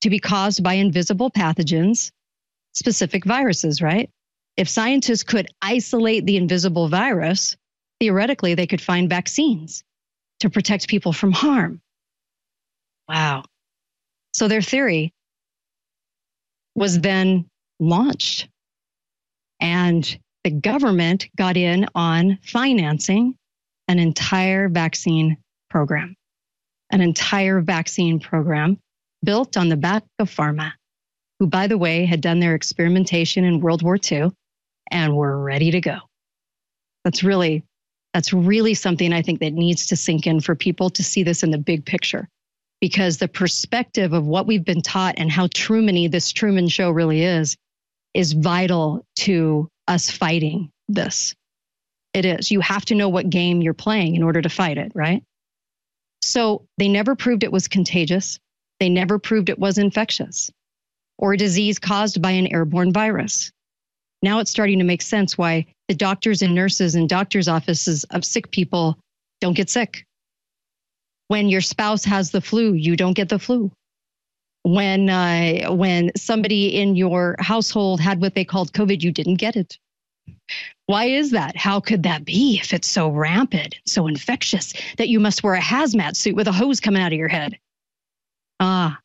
[0.00, 2.10] to be caused by invisible pathogens,
[2.74, 4.10] specific viruses, right?
[4.56, 7.56] If scientists could isolate the invisible virus,
[8.00, 9.84] theoretically, they could find vaccines
[10.40, 11.80] to protect people from harm.
[13.08, 13.44] Wow.
[14.32, 15.12] So their theory
[16.74, 17.46] was then
[17.80, 18.48] launched.
[19.60, 23.37] And the government got in on financing
[23.88, 25.36] an entire vaccine
[25.70, 26.14] program,
[26.92, 28.78] an entire vaccine program
[29.24, 30.72] built on the back of pharma,
[31.38, 34.30] who, by the way, had done their experimentation in World War II
[34.90, 35.98] and were ready to go.
[37.04, 37.64] That's really,
[38.14, 41.42] that's really something I think that needs to sink in for people to see this
[41.42, 42.28] in the big picture.
[42.80, 47.24] Because the perspective of what we've been taught and how Truman this Truman show really
[47.24, 47.56] is,
[48.14, 51.34] is vital to us fighting this.
[52.18, 52.50] It is.
[52.50, 55.22] You have to know what game you're playing in order to fight it, right?
[56.20, 58.40] So they never proved it was contagious.
[58.80, 60.50] They never proved it was infectious
[61.16, 63.52] or a disease caused by an airborne virus.
[64.20, 68.24] Now it's starting to make sense why the doctors and nurses and doctors' offices of
[68.24, 68.98] sick people
[69.40, 70.04] don't get sick.
[71.28, 73.70] When your spouse has the flu, you don't get the flu.
[74.64, 79.54] When uh, when somebody in your household had what they called COVID, you didn't get
[79.54, 79.78] it.
[80.86, 81.56] Why is that?
[81.56, 85.60] How could that be if it's so rampant, so infectious that you must wear a
[85.60, 87.58] hazmat suit with a hose coming out of your head?
[88.60, 88.98] Ah,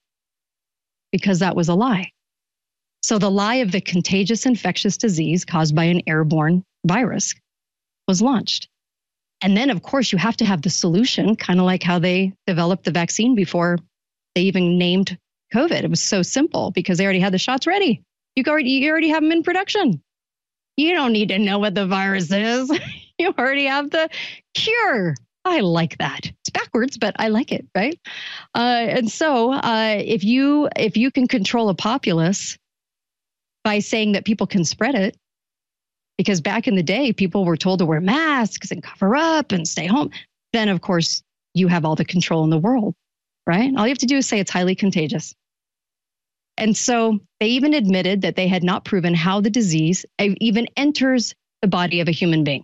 [1.11, 2.11] because that was a lie.
[3.03, 7.35] So the lie of the contagious infectious disease caused by an airborne virus
[8.07, 8.69] was launched.
[9.41, 12.33] And then, of course, you have to have the solution, kind of like how they
[12.47, 13.77] developed the vaccine before
[14.35, 15.17] they even named
[15.53, 15.83] COVID.
[15.83, 18.01] It was so simple because they already had the shots ready.
[18.35, 20.01] You already, you already have them in production.
[20.77, 22.71] You don't need to know what the virus is.
[23.19, 24.09] you already have the
[24.53, 25.15] cure.
[25.45, 26.25] I like that.
[26.25, 27.99] It's backwards, but I like it, right?
[28.55, 32.57] Uh, and so, uh, if you if you can control a populace
[33.63, 35.17] by saying that people can spread it,
[36.17, 39.67] because back in the day, people were told to wear masks and cover up and
[39.67, 40.11] stay home,
[40.53, 41.21] then of course
[41.53, 42.95] you have all the control in the world,
[43.45, 43.71] right?
[43.75, 45.33] All you have to do is say it's highly contagious.
[46.57, 51.33] And so they even admitted that they had not proven how the disease even enters
[51.61, 52.63] the body of a human being.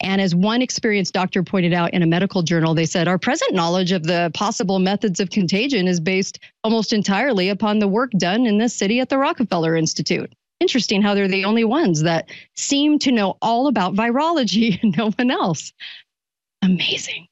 [0.00, 3.52] And as one experienced doctor pointed out in a medical journal, they said, Our present
[3.52, 8.46] knowledge of the possible methods of contagion is based almost entirely upon the work done
[8.46, 10.32] in this city at the Rockefeller Institute.
[10.60, 15.10] Interesting how they're the only ones that seem to know all about virology and no
[15.10, 15.72] one else.
[16.62, 17.26] Amazing.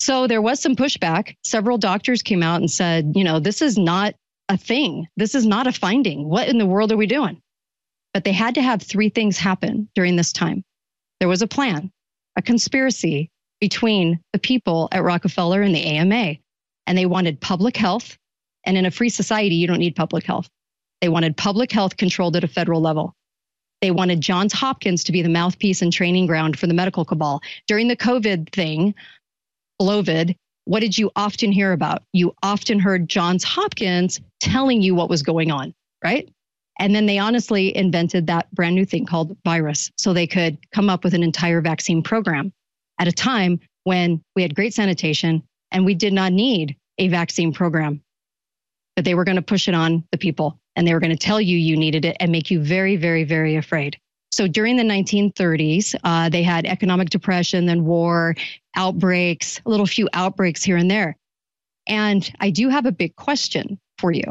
[0.00, 1.36] So there was some pushback.
[1.44, 4.14] Several doctors came out and said, you know, this is not
[4.48, 5.06] a thing.
[5.16, 6.28] This is not a finding.
[6.28, 7.40] What in the world are we doing?
[8.12, 10.64] But they had to have three things happen during this time.
[11.20, 11.90] There was a plan,
[12.36, 13.30] a conspiracy
[13.60, 16.36] between the people at Rockefeller and the AMA.
[16.86, 18.16] And they wanted public health.
[18.64, 20.48] And in a free society, you don't need public health.
[21.00, 23.14] They wanted public health controlled at a federal level.
[23.80, 27.42] They wanted Johns Hopkins to be the mouthpiece and training ground for the medical cabal.
[27.66, 28.94] During the COVID thing,
[29.80, 32.02] COVID, what did you often hear about?
[32.12, 36.28] You often heard Johns Hopkins telling you what was going on, right?
[36.78, 40.90] And then they honestly invented that brand new thing called virus so they could come
[40.90, 42.52] up with an entire vaccine program
[42.98, 47.52] at a time when we had great sanitation and we did not need a vaccine
[47.52, 48.00] program.
[48.96, 51.16] But they were going to push it on the people and they were going to
[51.16, 53.98] tell you you needed it and make you very, very, very afraid.
[54.34, 58.34] So during the 1930s, uh, they had economic depression, then war,
[58.74, 61.16] outbreaks, a little few outbreaks here and there.
[61.86, 64.24] And I do have a big question for you.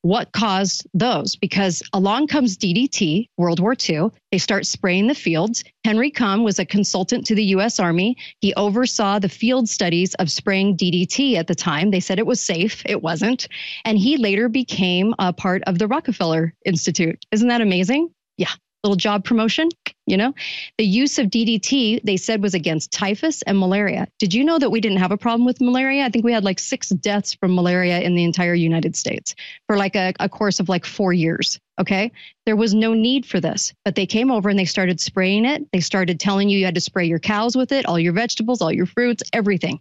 [0.00, 1.36] What caused those?
[1.36, 4.08] Because along comes DDT, World War II.
[4.30, 5.62] They start spraying the fields.
[5.84, 8.16] Henry Kumm was a consultant to the US Army.
[8.40, 11.90] He oversaw the field studies of spraying DDT at the time.
[11.90, 13.46] They said it was safe, it wasn't.
[13.84, 17.26] And he later became a part of the Rockefeller Institute.
[17.30, 18.08] Isn't that amazing?
[18.38, 19.68] Yeah little job promotion,
[20.06, 20.34] you know?
[20.78, 24.08] The use of DDT, they said, was against typhus and malaria.
[24.18, 26.04] Did you know that we didn't have a problem with malaria?
[26.04, 29.34] I think we had like six deaths from malaria in the entire United States
[29.66, 31.60] for like a, a course of like four years.
[31.80, 32.12] Okay.
[32.44, 35.66] There was no need for this, but they came over and they started spraying it.
[35.72, 38.60] They started telling you you had to spray your cows with it, all your vegetables,
[38.60, 39.80] all your fruits, everything.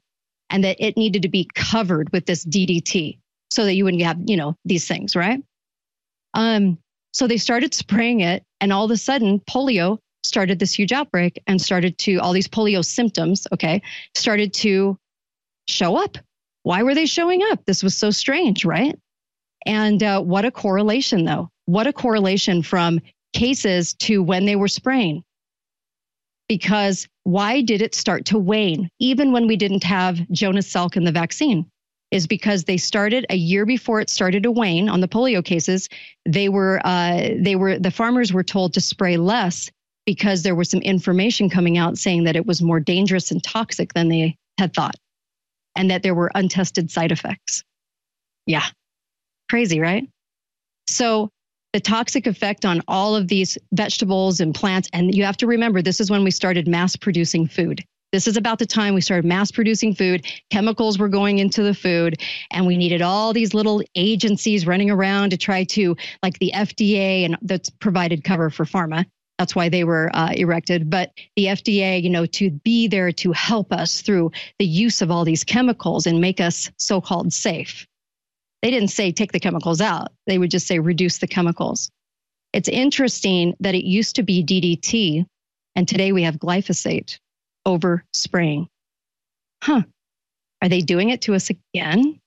[0.50, 3.18] And that it needed to be covered with this DDT
[3.52, 5.42] so that you wouldn't have, you know, these things, right?
[6.34, 6.78] Um,
[7.12, 11.42] so they started spraying it, and all of a sudden, polio started this huge outbreak
[11.48, 13.82] and started to all these polio symptoms, okay,
[14.16, 14.98] started to
[15.68, 16.18] show up.
[16.64, 17.66] Why were they showing up?
[17.66, 18.98] This was so strange, right?
[19.66, 21.50] And uh, what a correlation, though.
[21.66, 23.00] What a correlation from
[23.34, 25.24] cases to when they were spraying.
[26.48, 31.06] Because why did it start to wane, even when we didn't have Jonas Salk in
[31.06, 31.71] the vaccine?
[32.12, 35.88] Is because they started a year before it started to wane on the polio cases.
[36.26, 39.72] They were, uh, they were, the farmers were told to spray less
[40.06, 43.94] because there was some information coming out saying that it was more dangerous and toxic
[43.94, 44.96] than they had thought
[45.76, 47.64] and that there were untested side effects.
[48.46, 48.66] Yeah.
[49.50, 50.06] Crazy, right?
[50.88, 51.30] So
[51.74, 54.90] the toxic effect on all of these vegetables and plants.
[54.92, 57.84] And you have to remember, this is when we started mass producing food.
[58.12, 60.26] This is about the time we started mass producing food.
[60.50, 62.22] Chemicals were going into the food,
[62.52, 67.24] and we needed all these little agencies running around to try to, like the FDA,
[67.24, 69.06] and that's provided cover for pharma.
[69.40, 70.90] That's why they were uh, erected.
[70.90, 75.10] But the FDA, you know, to be there to help us through the use of
[75.10, 77.88] all these chemicals and make us so called safe.
[78.62, 81.90] They didn't say take the chemicals out, they would just say reduce the chemicals.
[82.52, 85.26] It's interesting that it used to be DDT,
[85.78, 87.18] and today we have glyphosate
[87.66, 88.68] over spraying.
[89.64, 89.84] Huh.
[90.62, 92.20] Are they doing it to us again?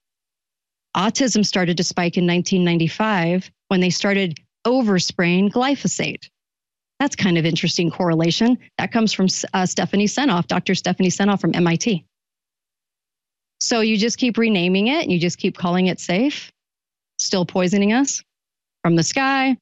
[0.97, 6.29] Autism started to spike in 1995 when they started overspraying glyphosate.
[7.01, 8.59] That's kind of interesting correlation.
[8.79, 10.75] That comes from uh, Stephanie Seneff, Dr.
[10.75, 12.05] Stephanie Seneff from MIT.
[13.61, 16.53] So you just keep renaming it and you just keep calling it safe,
[17.19, 18.23] still poisoning us
[18.83, 19.57] from the sky,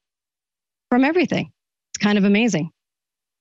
[0.89, 1.51] from everything.
[1.91, 2.72] It's kind of amazing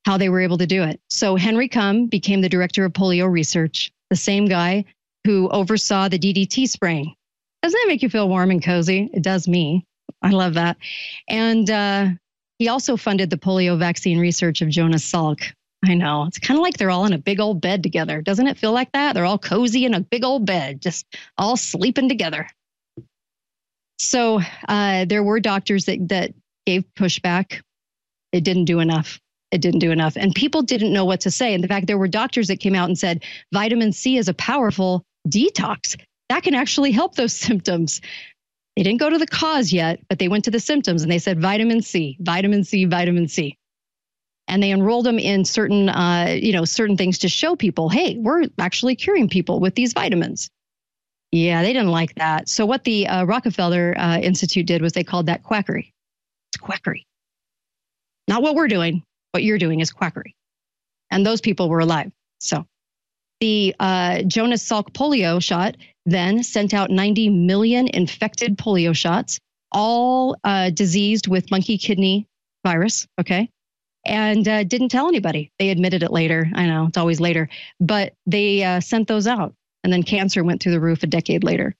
[0.04, 1.00] how they were able to do it.
[1.10, 4.84] So Henry Kumm became the director of polio research, the same guy
[5.24, 7.14] who oversaw the DDT spraying.
[7.62, 9.08] Doesn't that make you feel warm and cozy?
[9.12, 9.86] It does me.
[10.20, 10.76] I love that.
[11.28, 12.08] And uh,
[12.58, 15.52] he also funded the polio vaccine research of Jonas Salk.
[15.84, 16.24] I know.
[16.24, 18.22] It's kind of like they're all in a big old bed together.
[18.22, 19.14] Doesn't it feel like that?
[19.14, 22.46] They're all cozy in a big old bed, just all sleeping together.
[23.98, 26.34] So uh, there were doctors that, that
[26.66, 27.62] gave pushback.
[28.32, 29.20] It didn't do enough.
[29.52, 30.16] It didn't do enough.
[30.16, 31.54] And people didn't know what to say.
[31.54, 34.34] And the fact there were doctors that came out and said vitamin C is a
[34.34, 35.96] powerful detox
[36.28, 38.00] that can actually help those symptoms.
[38.76, 41.18] They didn't go to the cause yet, but they went to the symptoms and they
[41.18, 43.58] said vitamin C, vitamin C, vitamin C
[44.48, 48.16] and they enrolled them in certain, uh, you know, certain things to show people, hey,
[48.18, 50.50] we're actually curing people with these vitamins.
[51.30, 52.48] Yeah, they didn't like that.
[52.48, 55.94] So what the uh, Rockefeller uh, Institute did was they called that quackery.
[56.50, 57.06] It's quackery.
[58.28, 59.02] Not what we're doing.
[59.32, 60.34] What you're doing is quackery.
[61.10, 62.12] And those people were alive.
[62.38, 62.66] So
[63.40, 69.38] the uh, Jonas Salk polio shot then sent out 90 million infected polio shots,
[69.70, 72.26] all uh, diseased with monkey kidney
[72.64, 73.06] virus.
[73.20, 73.50] Okay
[74.04, 75.52] and uh, didn't tell anybody.
[75.58, 76.50] They admitted it later.
[76.54, 77.48] I know it's always later,
[77.80, 79.54] but they uh, sent those out.
[79.84, 81.74] And then cancer went through the roof a decade later.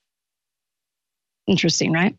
[1.47, 2.15] Interesting, right?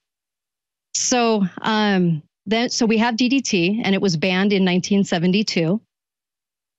[0.95, 5.81] So, um, then, so we have DDT, and it was banned in 1972.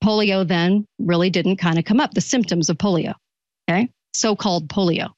[0.03, 3.15] Polio then really didn't kind of come up, the symptoms of polio,
[3.69, 3.89] okay?
[4.13, 5.11] So called polio.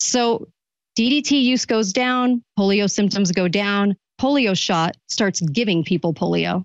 [0.00, 0.48] So
[0.98, 6.64] DDT use goes down, polio symptoms go down, polio shot starts giving people polio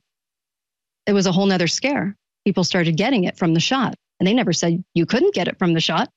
[1.06, 2.15] it was a whole nother scare.
[2.46, 5.58] People started getting it from the shot, and they never said you couldn't get it
[5.58, 6.10] from the shot.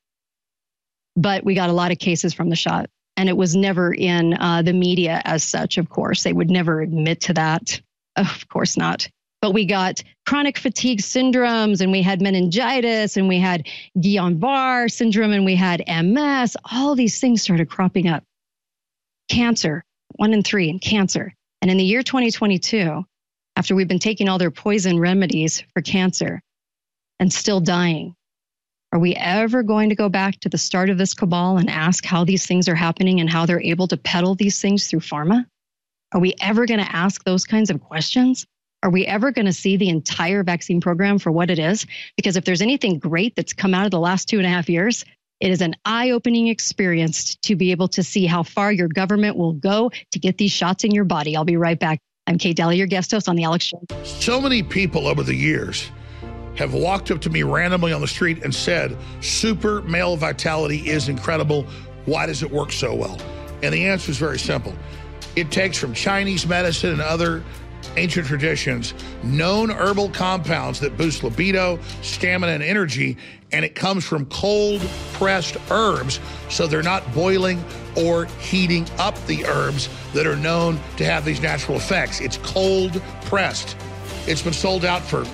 [1.16, 4.34] But we got a lot of cases from the shot, and it was never in
[4.34, 6.22] uh, the media as such, of course.
[6.22, 7.80] They would never admit to that.
[8.16, 9.08] Of course not.
[9.42, 14.88] But we got chronic fatigue syndromes, and we had meningitis, and we had Guillain Barre
[14.88, 16.56] syndrome, and we had MS.
[16.72, 18.24] All these things started cropping up.
[19.28, 19.84] Cancer,
[20.16, 21.32] one in three, and cancer.
[21.62, 23.04] And in the year 2022,
[23.56, 26.40] after we've been taking all their poison remedies for cancer
[27.20, 28.15] and still dying?
[28.92, 32.04] Are we ever going to go back to the start of this cabal and ask
[32.04, 35.44] how these things are happening and how they're able to peddle these things through pharma?
[36.12, 38.46] Are we ever going to ask those kinds of questions?
[38.82, 41.84] Are we ever going to see the entire vaccine program for what it is?
[42.16, 44.68] Because if there's anything great that's come out of the last two and a half
[44.68, 45.04] years,
[45.40, 49.36] it is an eye opening experience to be able to see how far your government
[49.36, 51.36] will go to get these shots in your body.
[51.36, 51.98] I'll be right back.
[52.28, 53.82] I'm Kate Dalley, your guest host on The Alex Show.
[54.04, 55.90] So many people over the years
[56.56, 61.08] have walked up to me randomly on the street and said, Super male vitality is
[61.08, 61.66] incredible.
[62.06, 63.18] Why does it work so well?
[63.62, 64.74] And the answer is very simple.
[65.34, 67.42] It takes from Chinese medicine and other
[67.96, 73.16] ancient traditions, known herbal compounds that boost libido, stamina, and energy,
[73.52, 74.80] and it comes from cold
[75.12, 77.62] pressed herbs, so they're not boiling
[77.96, 82.20] or heating up the herbs that are known to have these natural effects.
[82.20, 83.76] It's cold pressed.
[84.26, 85.24] It's been sold out for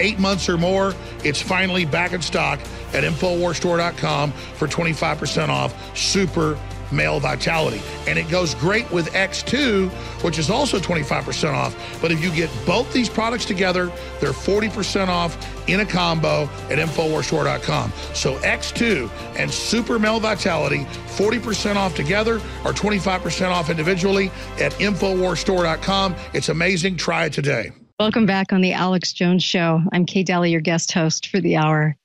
[0.00, 0.94] eight months or more.
[1.24, 2.60] It's finally back in stock
[2.92, 5.96] at InfoWarsStore.com for 25% off.
[5.96, 6.58] Super
[6.92, 7.80] male vitality.
[8.06, 9.90] And it goes great with X2,
[10.22, 11.76] which is also 25% off.
[12.00, 13.86] But if you get both these products together,
[14.20, 15.36] they're 40% off
[15.68, 17.92] in a combo at InfoWarsStore.com.
[18.14, 20.84] So X2 and Super Male Vitality,
[21.16, 24.30] 40% off together or 25% off individually
[24.60, 26.14] at InfoWarsStore.com.
[26.32, 26.96] It's amazing.
[26.96, 27.72] Try it today.
[27.98, 29.80] Welcome back on the Alex Jones Show.
[29.90, 31.96] I'm Kate Dalley, your guest host for the hour.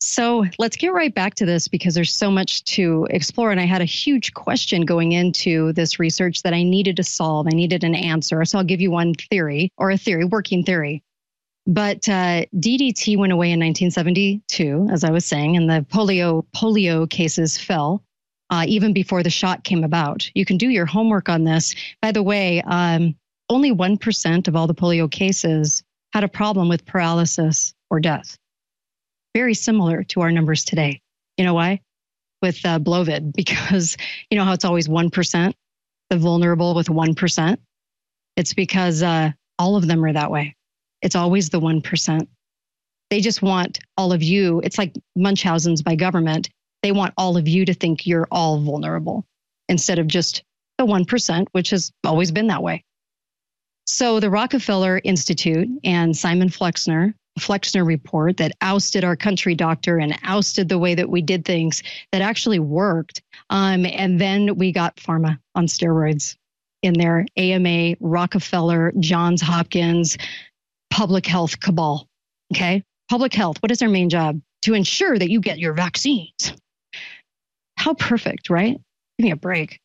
[0.00, 3.52] So let's get right back to this because there's so much to explore.
[3.52, 7.46] And I had a huge question going into this research that I needed to solve.
[7.46, 8.44] I needed an answer.
[8.44, 11.04] So I'll give you one theory or a theory, working theory.
[11.68, 17.08] But uh, DDT went away in 1972, as I was saying, and the polio polio
[17.08, 18.02] cases fell
[18.50, 20.28] uh, even before the shot came about.
[20.34, 21.76] You can do your homework on this.
[22.00, 23.14] By the way, um,
[23.52, 25.82] only 1% of all the polio cases
[26.12, 28.36] had a problem with paralysis or death
[29.34, 31.00] very similar to our numbers today.
[31.36, 31.80] You know why?
[32.40, 33.96] With uh, Blovid, because
[34.30, 35.54] you know how it's always 1%,
[36.10, 37.56] the vulnerable with 1%.
[38.36, 40.56] It's because uh, all of them are that way.
[41.02, 42.26] It's always the 1%.
[43.10, 46.48] They just want all of you, it's like Munchausen's by government.
[46.82, 49.26] They want all of you to think you're all vulnerable
[49.68, 50.42] instead of just
[50.78, 52.84] the 1%, which has always been that way.
[53.86, 60.18] So the Rockefeller Institute and Simon Flexner Flexner report that ousted our country doctor and
[60.22, 63.22] ousted the way that we did things that actually worked.
[63.50, 66.36] Um, and then we got pharma on steroids
[66.82, 70.18] in their AMA, Rockefeller, Johns Hopkins,
[70.90, 72.06] public health cabal.
[72.54, 72.84] Okay.
[73.08, 74.40] Public health, what is their main job?
[74.62, 76.52] To ensure that you get your vaccines.
[77.76, 78.78] How perfect, right?
[79.18, 79.80] Give me a break.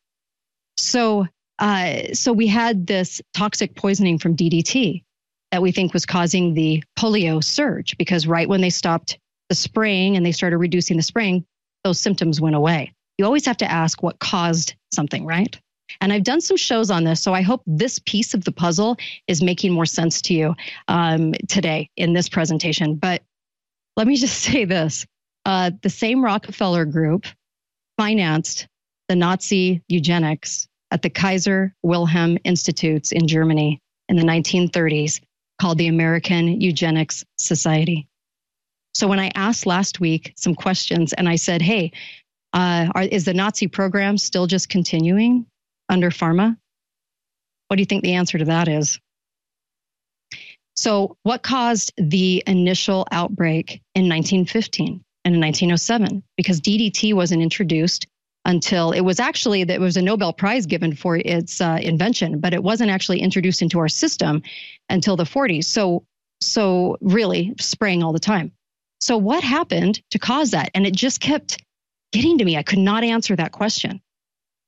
[0.76, 1.26] So,
[1.58, 5.02] uh, so we had this toxic poisoning from DDT
[5.50, 10.16] that we think was causing the polio surge because right when they stopped the spraying
[10.16, 11.44] and they started reducing the spraying,
[11.84, 12.92] those symptoms went away.
[13.16, 15.58] You always have to ask what caused something, right?
[16.00, 18.96] And I've done some shows on this, so I hope this piece of the puzzle
[19.26, 20.54] is making more sense to you
[20.86, 22.96] um, today in this presentation.
[22.96, 23.22] But
[23.96, 25.06] let me just say this
[25.44, 27.26] uh, the same Rockefeller group
[27.96, 28.68] financed
[29.08, 35.20] the Nazi eugenics at the Kaiser Wilhelm Institutes in Germany in the 1930s
[35.60, 38.08] called the American Eugenics Society.
[38.94, 41.92] So when I asked last week some questions and I said, hey,
[42.52, 45.46] uh, are, is the Nazi program still just continuing
[45.88, 46.56] under pharma?
[47.68, 48.98] What do you think the answer to that is?
[50.76, 56.22] So, what caused the initial outbreak in 1915 and in 1907?
[56.36, 58.06] Because DDT wasn't introduced
[58.48, 62.54] until it was actually that was a Nobel Prize given for its uh, invention, but
[62.54, 64.42] it wasn't actually introduced into our system
[64.88, 65.64] until the 40s.
[65.64, 66.06] So,
[66.40, 68.50] so really spraying all the time.
[69.00, 70.70] So, what happened to cause that?
[70.74, 71.62] And it just kept
[72.10, 72.56] getting to me.
[72.56, 74.00] I could not answer that question.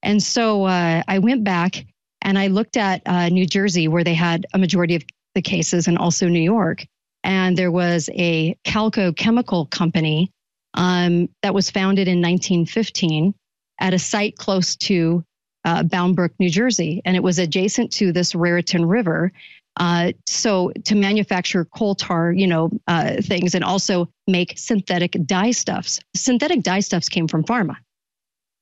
[0.03, 1.87] And so uh, I went back
[2.21, 5.05] and I looked at uh, New Jersey, where they had a majority of
[5.35, 6.87] the cases, and also New York.
[7.25, 10.31] And there was a Calco chemical company
[10.75, 13.35] um, that was founded in 1915
[13.81, 15.25] at a site close to
[15.65, 19.33] uh, Bound Brook, New Jersey, and it was adjacent to this Raritan River.
[19.77, 25.53] Uh, so to manufacture coal tar, you know, uh, things, and also make synthetic dye
[25.53, 26.01] stuffs.
[26.15, 27.77] Synthetic dye stuffs came from pharma.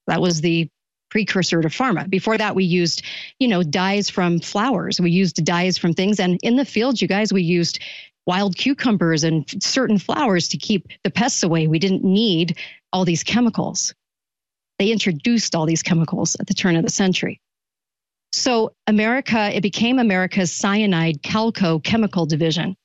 [0.07, 0.69] That was the
[1.11, 2.09] precursor to pharma.
[2.09, 3.03] Before that, we used,
[3.39, 5.01] you know, dyes from flowers.
[5.01, 7.81] We used dyes from things, and in the fields, you guys, we used
[8.27, 11.67] wild cucumbers and certain flowers to keep the pests away.
[11.67, 12.59] We didn't need
[12.93, 13.95] all these chemicals.
[14.79, 17.41] They introduced all these chemicals at the turn of the century.
[18.33, 22.77] So America, it became America's cyanide Calco chemical division.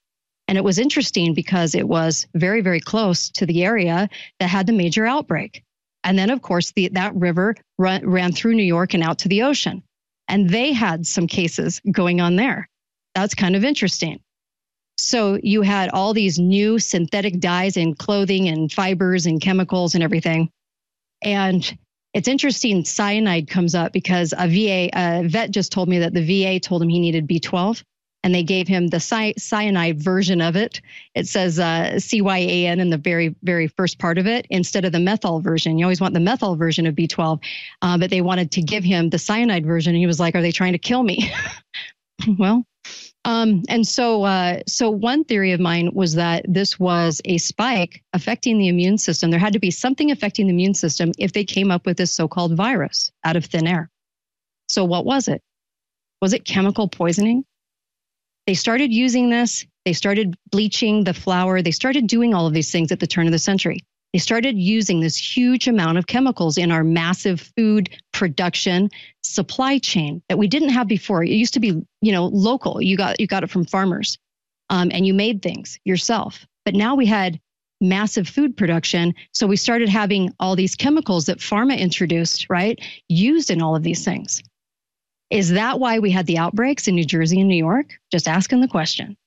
[0.47, 4.67] And it was interesting because it was very, very close to the area that had
[4.67, 5.63] the major outbreak.
[6.03, 9.29] And then, of course, the, that river run, ran through New York and out to
[9.29, 9.83] the ocean.
[10.27, 12.67] And they had some cases going on there.
[13.15, 14.19] That's kind of interesting.
[14.97, 20.03] So you had all these new synthetic dyes in clothing and fibers and chemicals and
[20.03, 20.49] everything.
[21.21, 21.77] And
[22.13, 26.23] it's interesting cyanide comes up because a VA a vet just told me that the
[26.23, 27.83] VA told him he needed B12
[28.23, 30.79] and they gave him the cy- cyanide version of it.
[31.13, 34.99] It says uh, CYAN in the very, very first part of it instead of the
[34.99, 35.77] methyl version.
[35.77, 37.43] You always want the methyl version of B12,
[37.81, 39.91] uh, but they wanted to give him the cyanide version.
[39.91, 41.31] And he was like, Are they trying to kill me?
[42.39, 42.65] well,
[43.25, 48.03] Um, and so, uh, so one theory of mine was that this was a spike
[48.11, 49.31] affecting the immune system.
[49.31, 52.13] There had to be something affecting the immune system if they came up with this
[52.13, 53.89] so-called virus out of thin air.
[54.67, 55.41] So, what was it?
[56.21, 57.45] Was it chemical poisoning?
[58.45, 59.65] They started using this.
[59.85, 61.61] They started bleaching the flour.
[61.61, 63.79] They started doing all of these things at the turn of the century.
[64.13, 68.89] They started using this huge amount of chemicals in our massive food production
[69.23, 71.23] supply chain that we didn't have before.
[71.23, 72.79] It used to be, you know, local.
[72.79, 74.19] You got you got it from farmers,
[74.69, 76.45] um, and you made things yourself.
[76.63, 77.39] But now we had
[77.81, 83.49] massive food production, so we started having all these chemicals that pharma introduced, right, used
[83.49, 84.43] in all of these things.
[85.31, 87.95] Is that why we had the outbreaks in New Jersey and New York?
[88.11, 89.17] Just asking the question,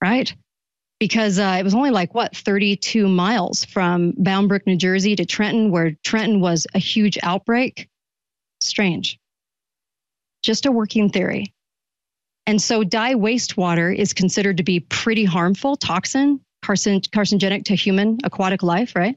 [0.00, 0.32] right?
[0.98, 5.26] Because uh, it was only like what 32 miles from Bound Brook, New Jersey to
[5.26, 7.88] Trenton, where Trenton was a huge outbreak.
[8.60, 9.18] Strange.
[10.42, 11.52] Just a working theory.
[12.46, 18.18] And so dye wastewater is considered to be pretty harmful, toxin, carcin- carcinogenic to human
[18.24, 19.16] aquatic life, right?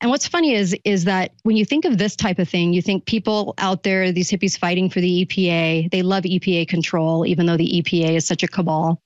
[0.00, 2.82] And what's funny is is that when you think of this type of thing, you
[2.82, 7.46] think people out there, these hippies fighting for the EPA, they love EPA control, even
[7.46, 9.00] though the EPA is such a cabal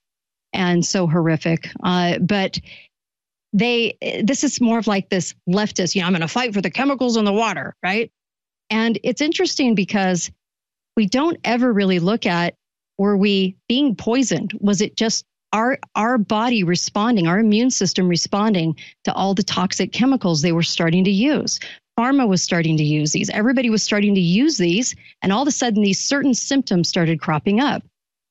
[0.53, 1.69] and so horrific.
[1.83, 2.59] Uh, but
[3.53, 6.61] they, this is more of like this leftist, you know, I'm going to fight for
[6.61, 8.11] the chemicals in the water, right?
[8.71, 10.31] And it's interesting because
[10.97, 12.55] we don't ever really look at
[12.99, 14.53] were we being poisoned?
[14.61, 19.93] Was it just our our body responding, our immune system responding to all the toxic
[19.93, 21.61] chemicals they were starting to use?
[21.99, 23.31] Pharma was starting to use these.
[23.31, 27.21] Everybody was starting to use these, and all of a sudden, these certain symptoms started
[27.21, 27.83] cropping up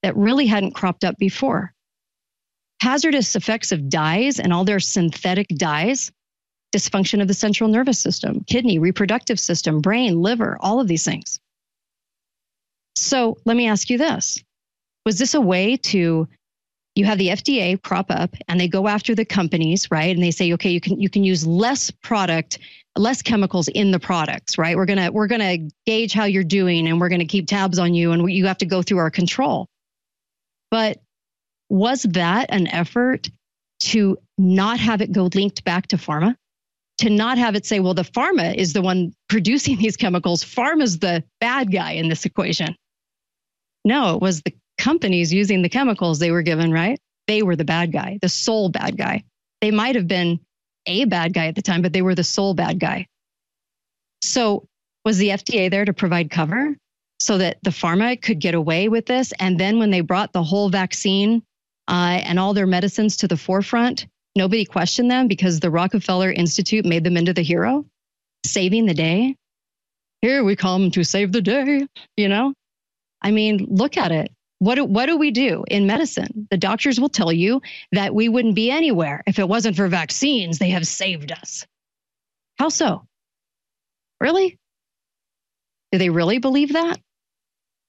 [0.03, 1.74] that really hadn't cropped up before
[2.80, 6.11] hazardous effects of dyes and all their synthetic dyes,
[6.75, 11.39] dysfunction of the central nervous system, kidney, reproductive system, brain, liver, all of these things.
[12.95, 14.43] So let me ask you this
[15.05, 16.28] Was this a way to?
[16.95, 20.15] You have the FDA crop up and they go after the companies, right?
[20.15, 22.57] And they say, okay, you can you can use less product,
[22.95, 24.75] less chemicals in the products, right?
[24.75, 28.13] We're gonna we're gonna gauge how you're doing and we're gonna keep tabs on you
[28.13, 29.67] and you have to go through our control.
[30.71, 30.97] But
[31.70, 33.30] was that an effort
[33.80, 36.36] to not have it go linked back to pharma?
[36.99, 40.43] To not have it say, well, the pharma is the one producing these chemicals.
[40.43, 42.76] Pharma's the bad guy in this equation.
[43.86, 46.99] No, it was the companies using the chemicals they were given, right?
[47.28, 49.24] They were the bad guy, the sole bad guy.
[49.61, 50.39] They might have been
[50.86, 53.07] a bad guy at the time, but they were the sole bad guy.
[54.24, 54.65] So,
[55.05, 56.76] was the FDA there to provide cover
[57.20, 59.32] so that the pharma could get away with this?
[59.39, 61.43] And then when they brought the whole vaccine
[61.88, 64.07] uh, and all their medicines to the forefront.
[64.35, 67.85] Nobody questioned them because the Rockefeller Institute made them into the hero,
[68.45, 69.35] saving the day.
[70.21, 72.53] Here we come to save the day, you know?
[73.21, 74.31] I mean, look at it.
[74.59, 76.47] What do, what do we do in medicine?
[76.49, 77.61] The doctors will tell you
[77.91, 80.57] that we wouldn't be anywhere if it wasn't for vaccines.
[80.57, 81.65] They have saved us.
[82.57, 83.05] How so?
[84.19, 84.57] Really?
[85.91, 86.99] Do they really believe that?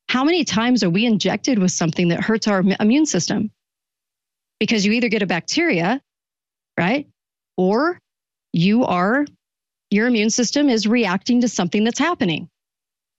[0.09, 3.51] How many times are we injected with something that hurts our immune system?
[4.61, 6.01] Because you either get a bacteria,
[6.79, 7.07] right?
[7.57, 7.99] Or
[8.53, 9.25] you are,
[9.91, 12.49] your immune system is reacting to something that's happening.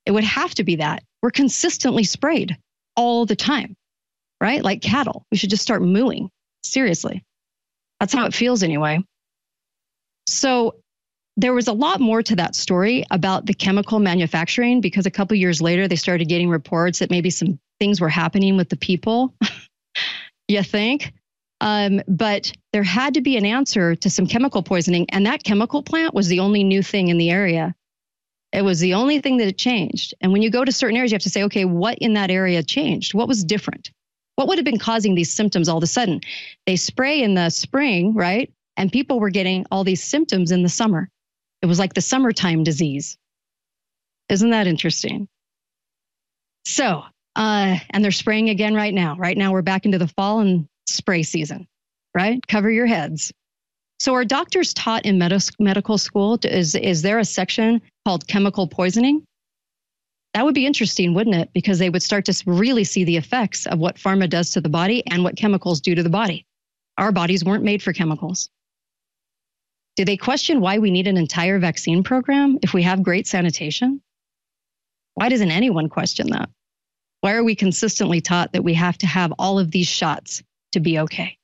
[0.06, 1.02] It would have to be that.
[1.22, 2.56] We're consistently sprayed
[2.96, 3.74] all the time,
[4.40, 4.62] right?
[4.62, 5.24] Like cattle.
[5.30, 6.30] We should just start mooing.
[6.62, 7.24] Seriously.
[7.98, 9.00] That's how it feels anyway.
[10.26, 10.76] So
[11.36, 15.36] there was a lot more to that story about the chemical manufacturing because a couple
[15.36, 19.34] years later they started getting reports that maybe some things were happening with the people.
[20.48, 21.12] you think?
[21.60, 25.06] Um, but there had to be an answer to some chemical poisoning.
[25.10, 27.74] And that chemical plant was the only new thing in the area.
[28.52, 30.14] It was the only thing that had changed.
[30.20, 32.30] And when you go to certain areas, you have to say, okay, what in that
[32.30, 33.14] area changed?
[33.14, 33.90] What was different?
[34.36, 36.20] What would have been causing these symptoms all of a sudden?
[36.66, 38.52] They spray in the spring, right?
[38.76, 41.10] And people were getting all these symptoms in the summer.
[41.62, 43.18] It was like the summertime disease.
[44.30, 45.28] Isn't that interesting?
[46.64, 47.02] So,
[47.36, 49.16] uh, and they're spraying again right now.
[49.16, 51.66] Right now, we're back into the fall and spray season,
[52.14, 52.44] right?
[52.46, 53.32] Cover your heads.
[53.98, 56.38] So, are doctors taught in med- medical school?
[56.42, 59.24] Is, is there a section called chemical poisoning?
[60.32, 61.50] That would be interesting, wouldn't it?
[61.52, 64.68] Because they would start to really see the effects of what pharma does to the
[64.68, 66.46] body and what chemicals do to the body.
[66.98, 68.48] Our bodies weren't made for chemicals.
[69.96, 74.00] Do they question why we need an entire vaccine program if we have great sanitation?
[75.14, 76.48] Why doesn't anyone question that?
[77.20, 80.80] Why are we consistently taught that we have to have all of these shots to
[80.80, 81.36] be okay.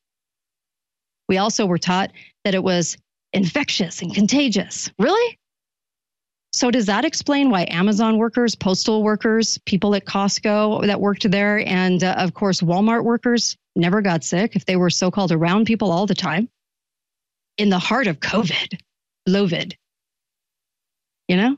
[1.29, 2.13] We also were taught
[2.45, 2.97] that it was
[3.33, 4.91] infectious and contagious.
[4.99, 5.39] Really?
[6.53, 11.59] So does that explain why Amazon workers, postal workers, people at Costco that worked there,
[11.67, 15.93] and uh, of course Walmart workers never got sick if they were so-called around people
[15.93, 16.49] all the time?
[17.59, 18.81] In the heart of COVID,
[19.29, 19.75] Lovid.
[21.29, 21.57] You know?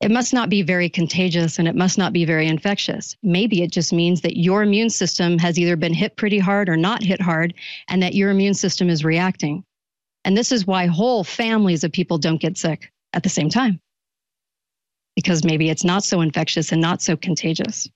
[0.00, 3.16] It must not be very contagious and it must not be very infectious.
[3.22, 6.76] Maybe it just means that your immune system has either been hit pretty hard or
[6.76, 7.54] not hit hard,
[7.88, 9.64] and that your immune system is reacting.
[10.24, 13.80] And this is why whole families of people don't get sick at the same time,
[15.16, 17.88] because maybe it's not so infectious and not so contagious.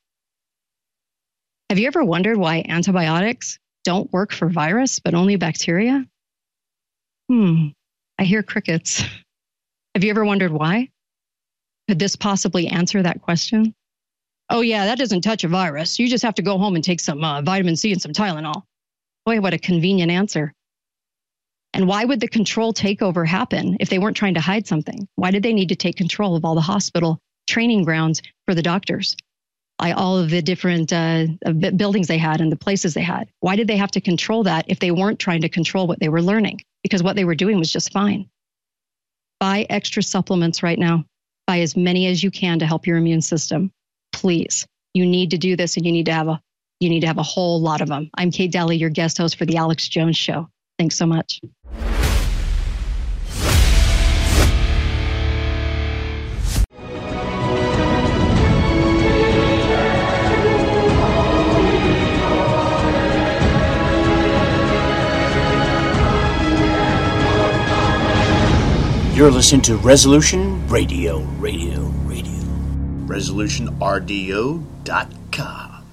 [1.71, 6.05] Have you ever wondered why antibiotics don't work for virus, but only bacteria?
[7.29, 7.69] Hmm,
[8.19, 9.03] I hear crickets.
[9.95, 10.89] Have you ever wondered why?
[11.93, 13.75] Could this possibly answer that question?
[14.49, 15.99] Oh, yeah, that doesn't touch a virus.
[15.99, 18.63] You just have to go home and take some uh, vitamin C and some Tylenol.
[19.27, 20.55] Boy, what a convenient answer.
[21.75, 25.07] And why would the control takeover happen if they weren't trying to hide something?
[25.17, 28.63] Why did they need to take control of all the hospital training grounds for the
[28.63, 29.15] doctors?
[29.79, 31.27] all of the different uh,
[31.77, 33.29] buildings they had and the places they had.
[33.41, 36.09] Why did they have to control that if they weren't trying to control what they
[36.09, 36.61] were learning?
[36.83, 38.31] Because what they were doing was just fine.
[39.41, 41.05] Buy extra supplements right now
[41.61, 43.71] as many as you can to help your immune system.
[44.13, 44.67] Please.
[44.95, 46.41] You need to do this and you need to have a
[46.81, 48.11] you need to have a whole lot of them.
[48.17, 50.49] I'm Kate Dalley, your guest host for the Alex Jones show.
[50.79, 51.41] Thanks so much.
[69.15, 72.41] You're listening to Resolution Radio, Radio, Radio.
[73.05, 75.85] ResolutionRDO.com.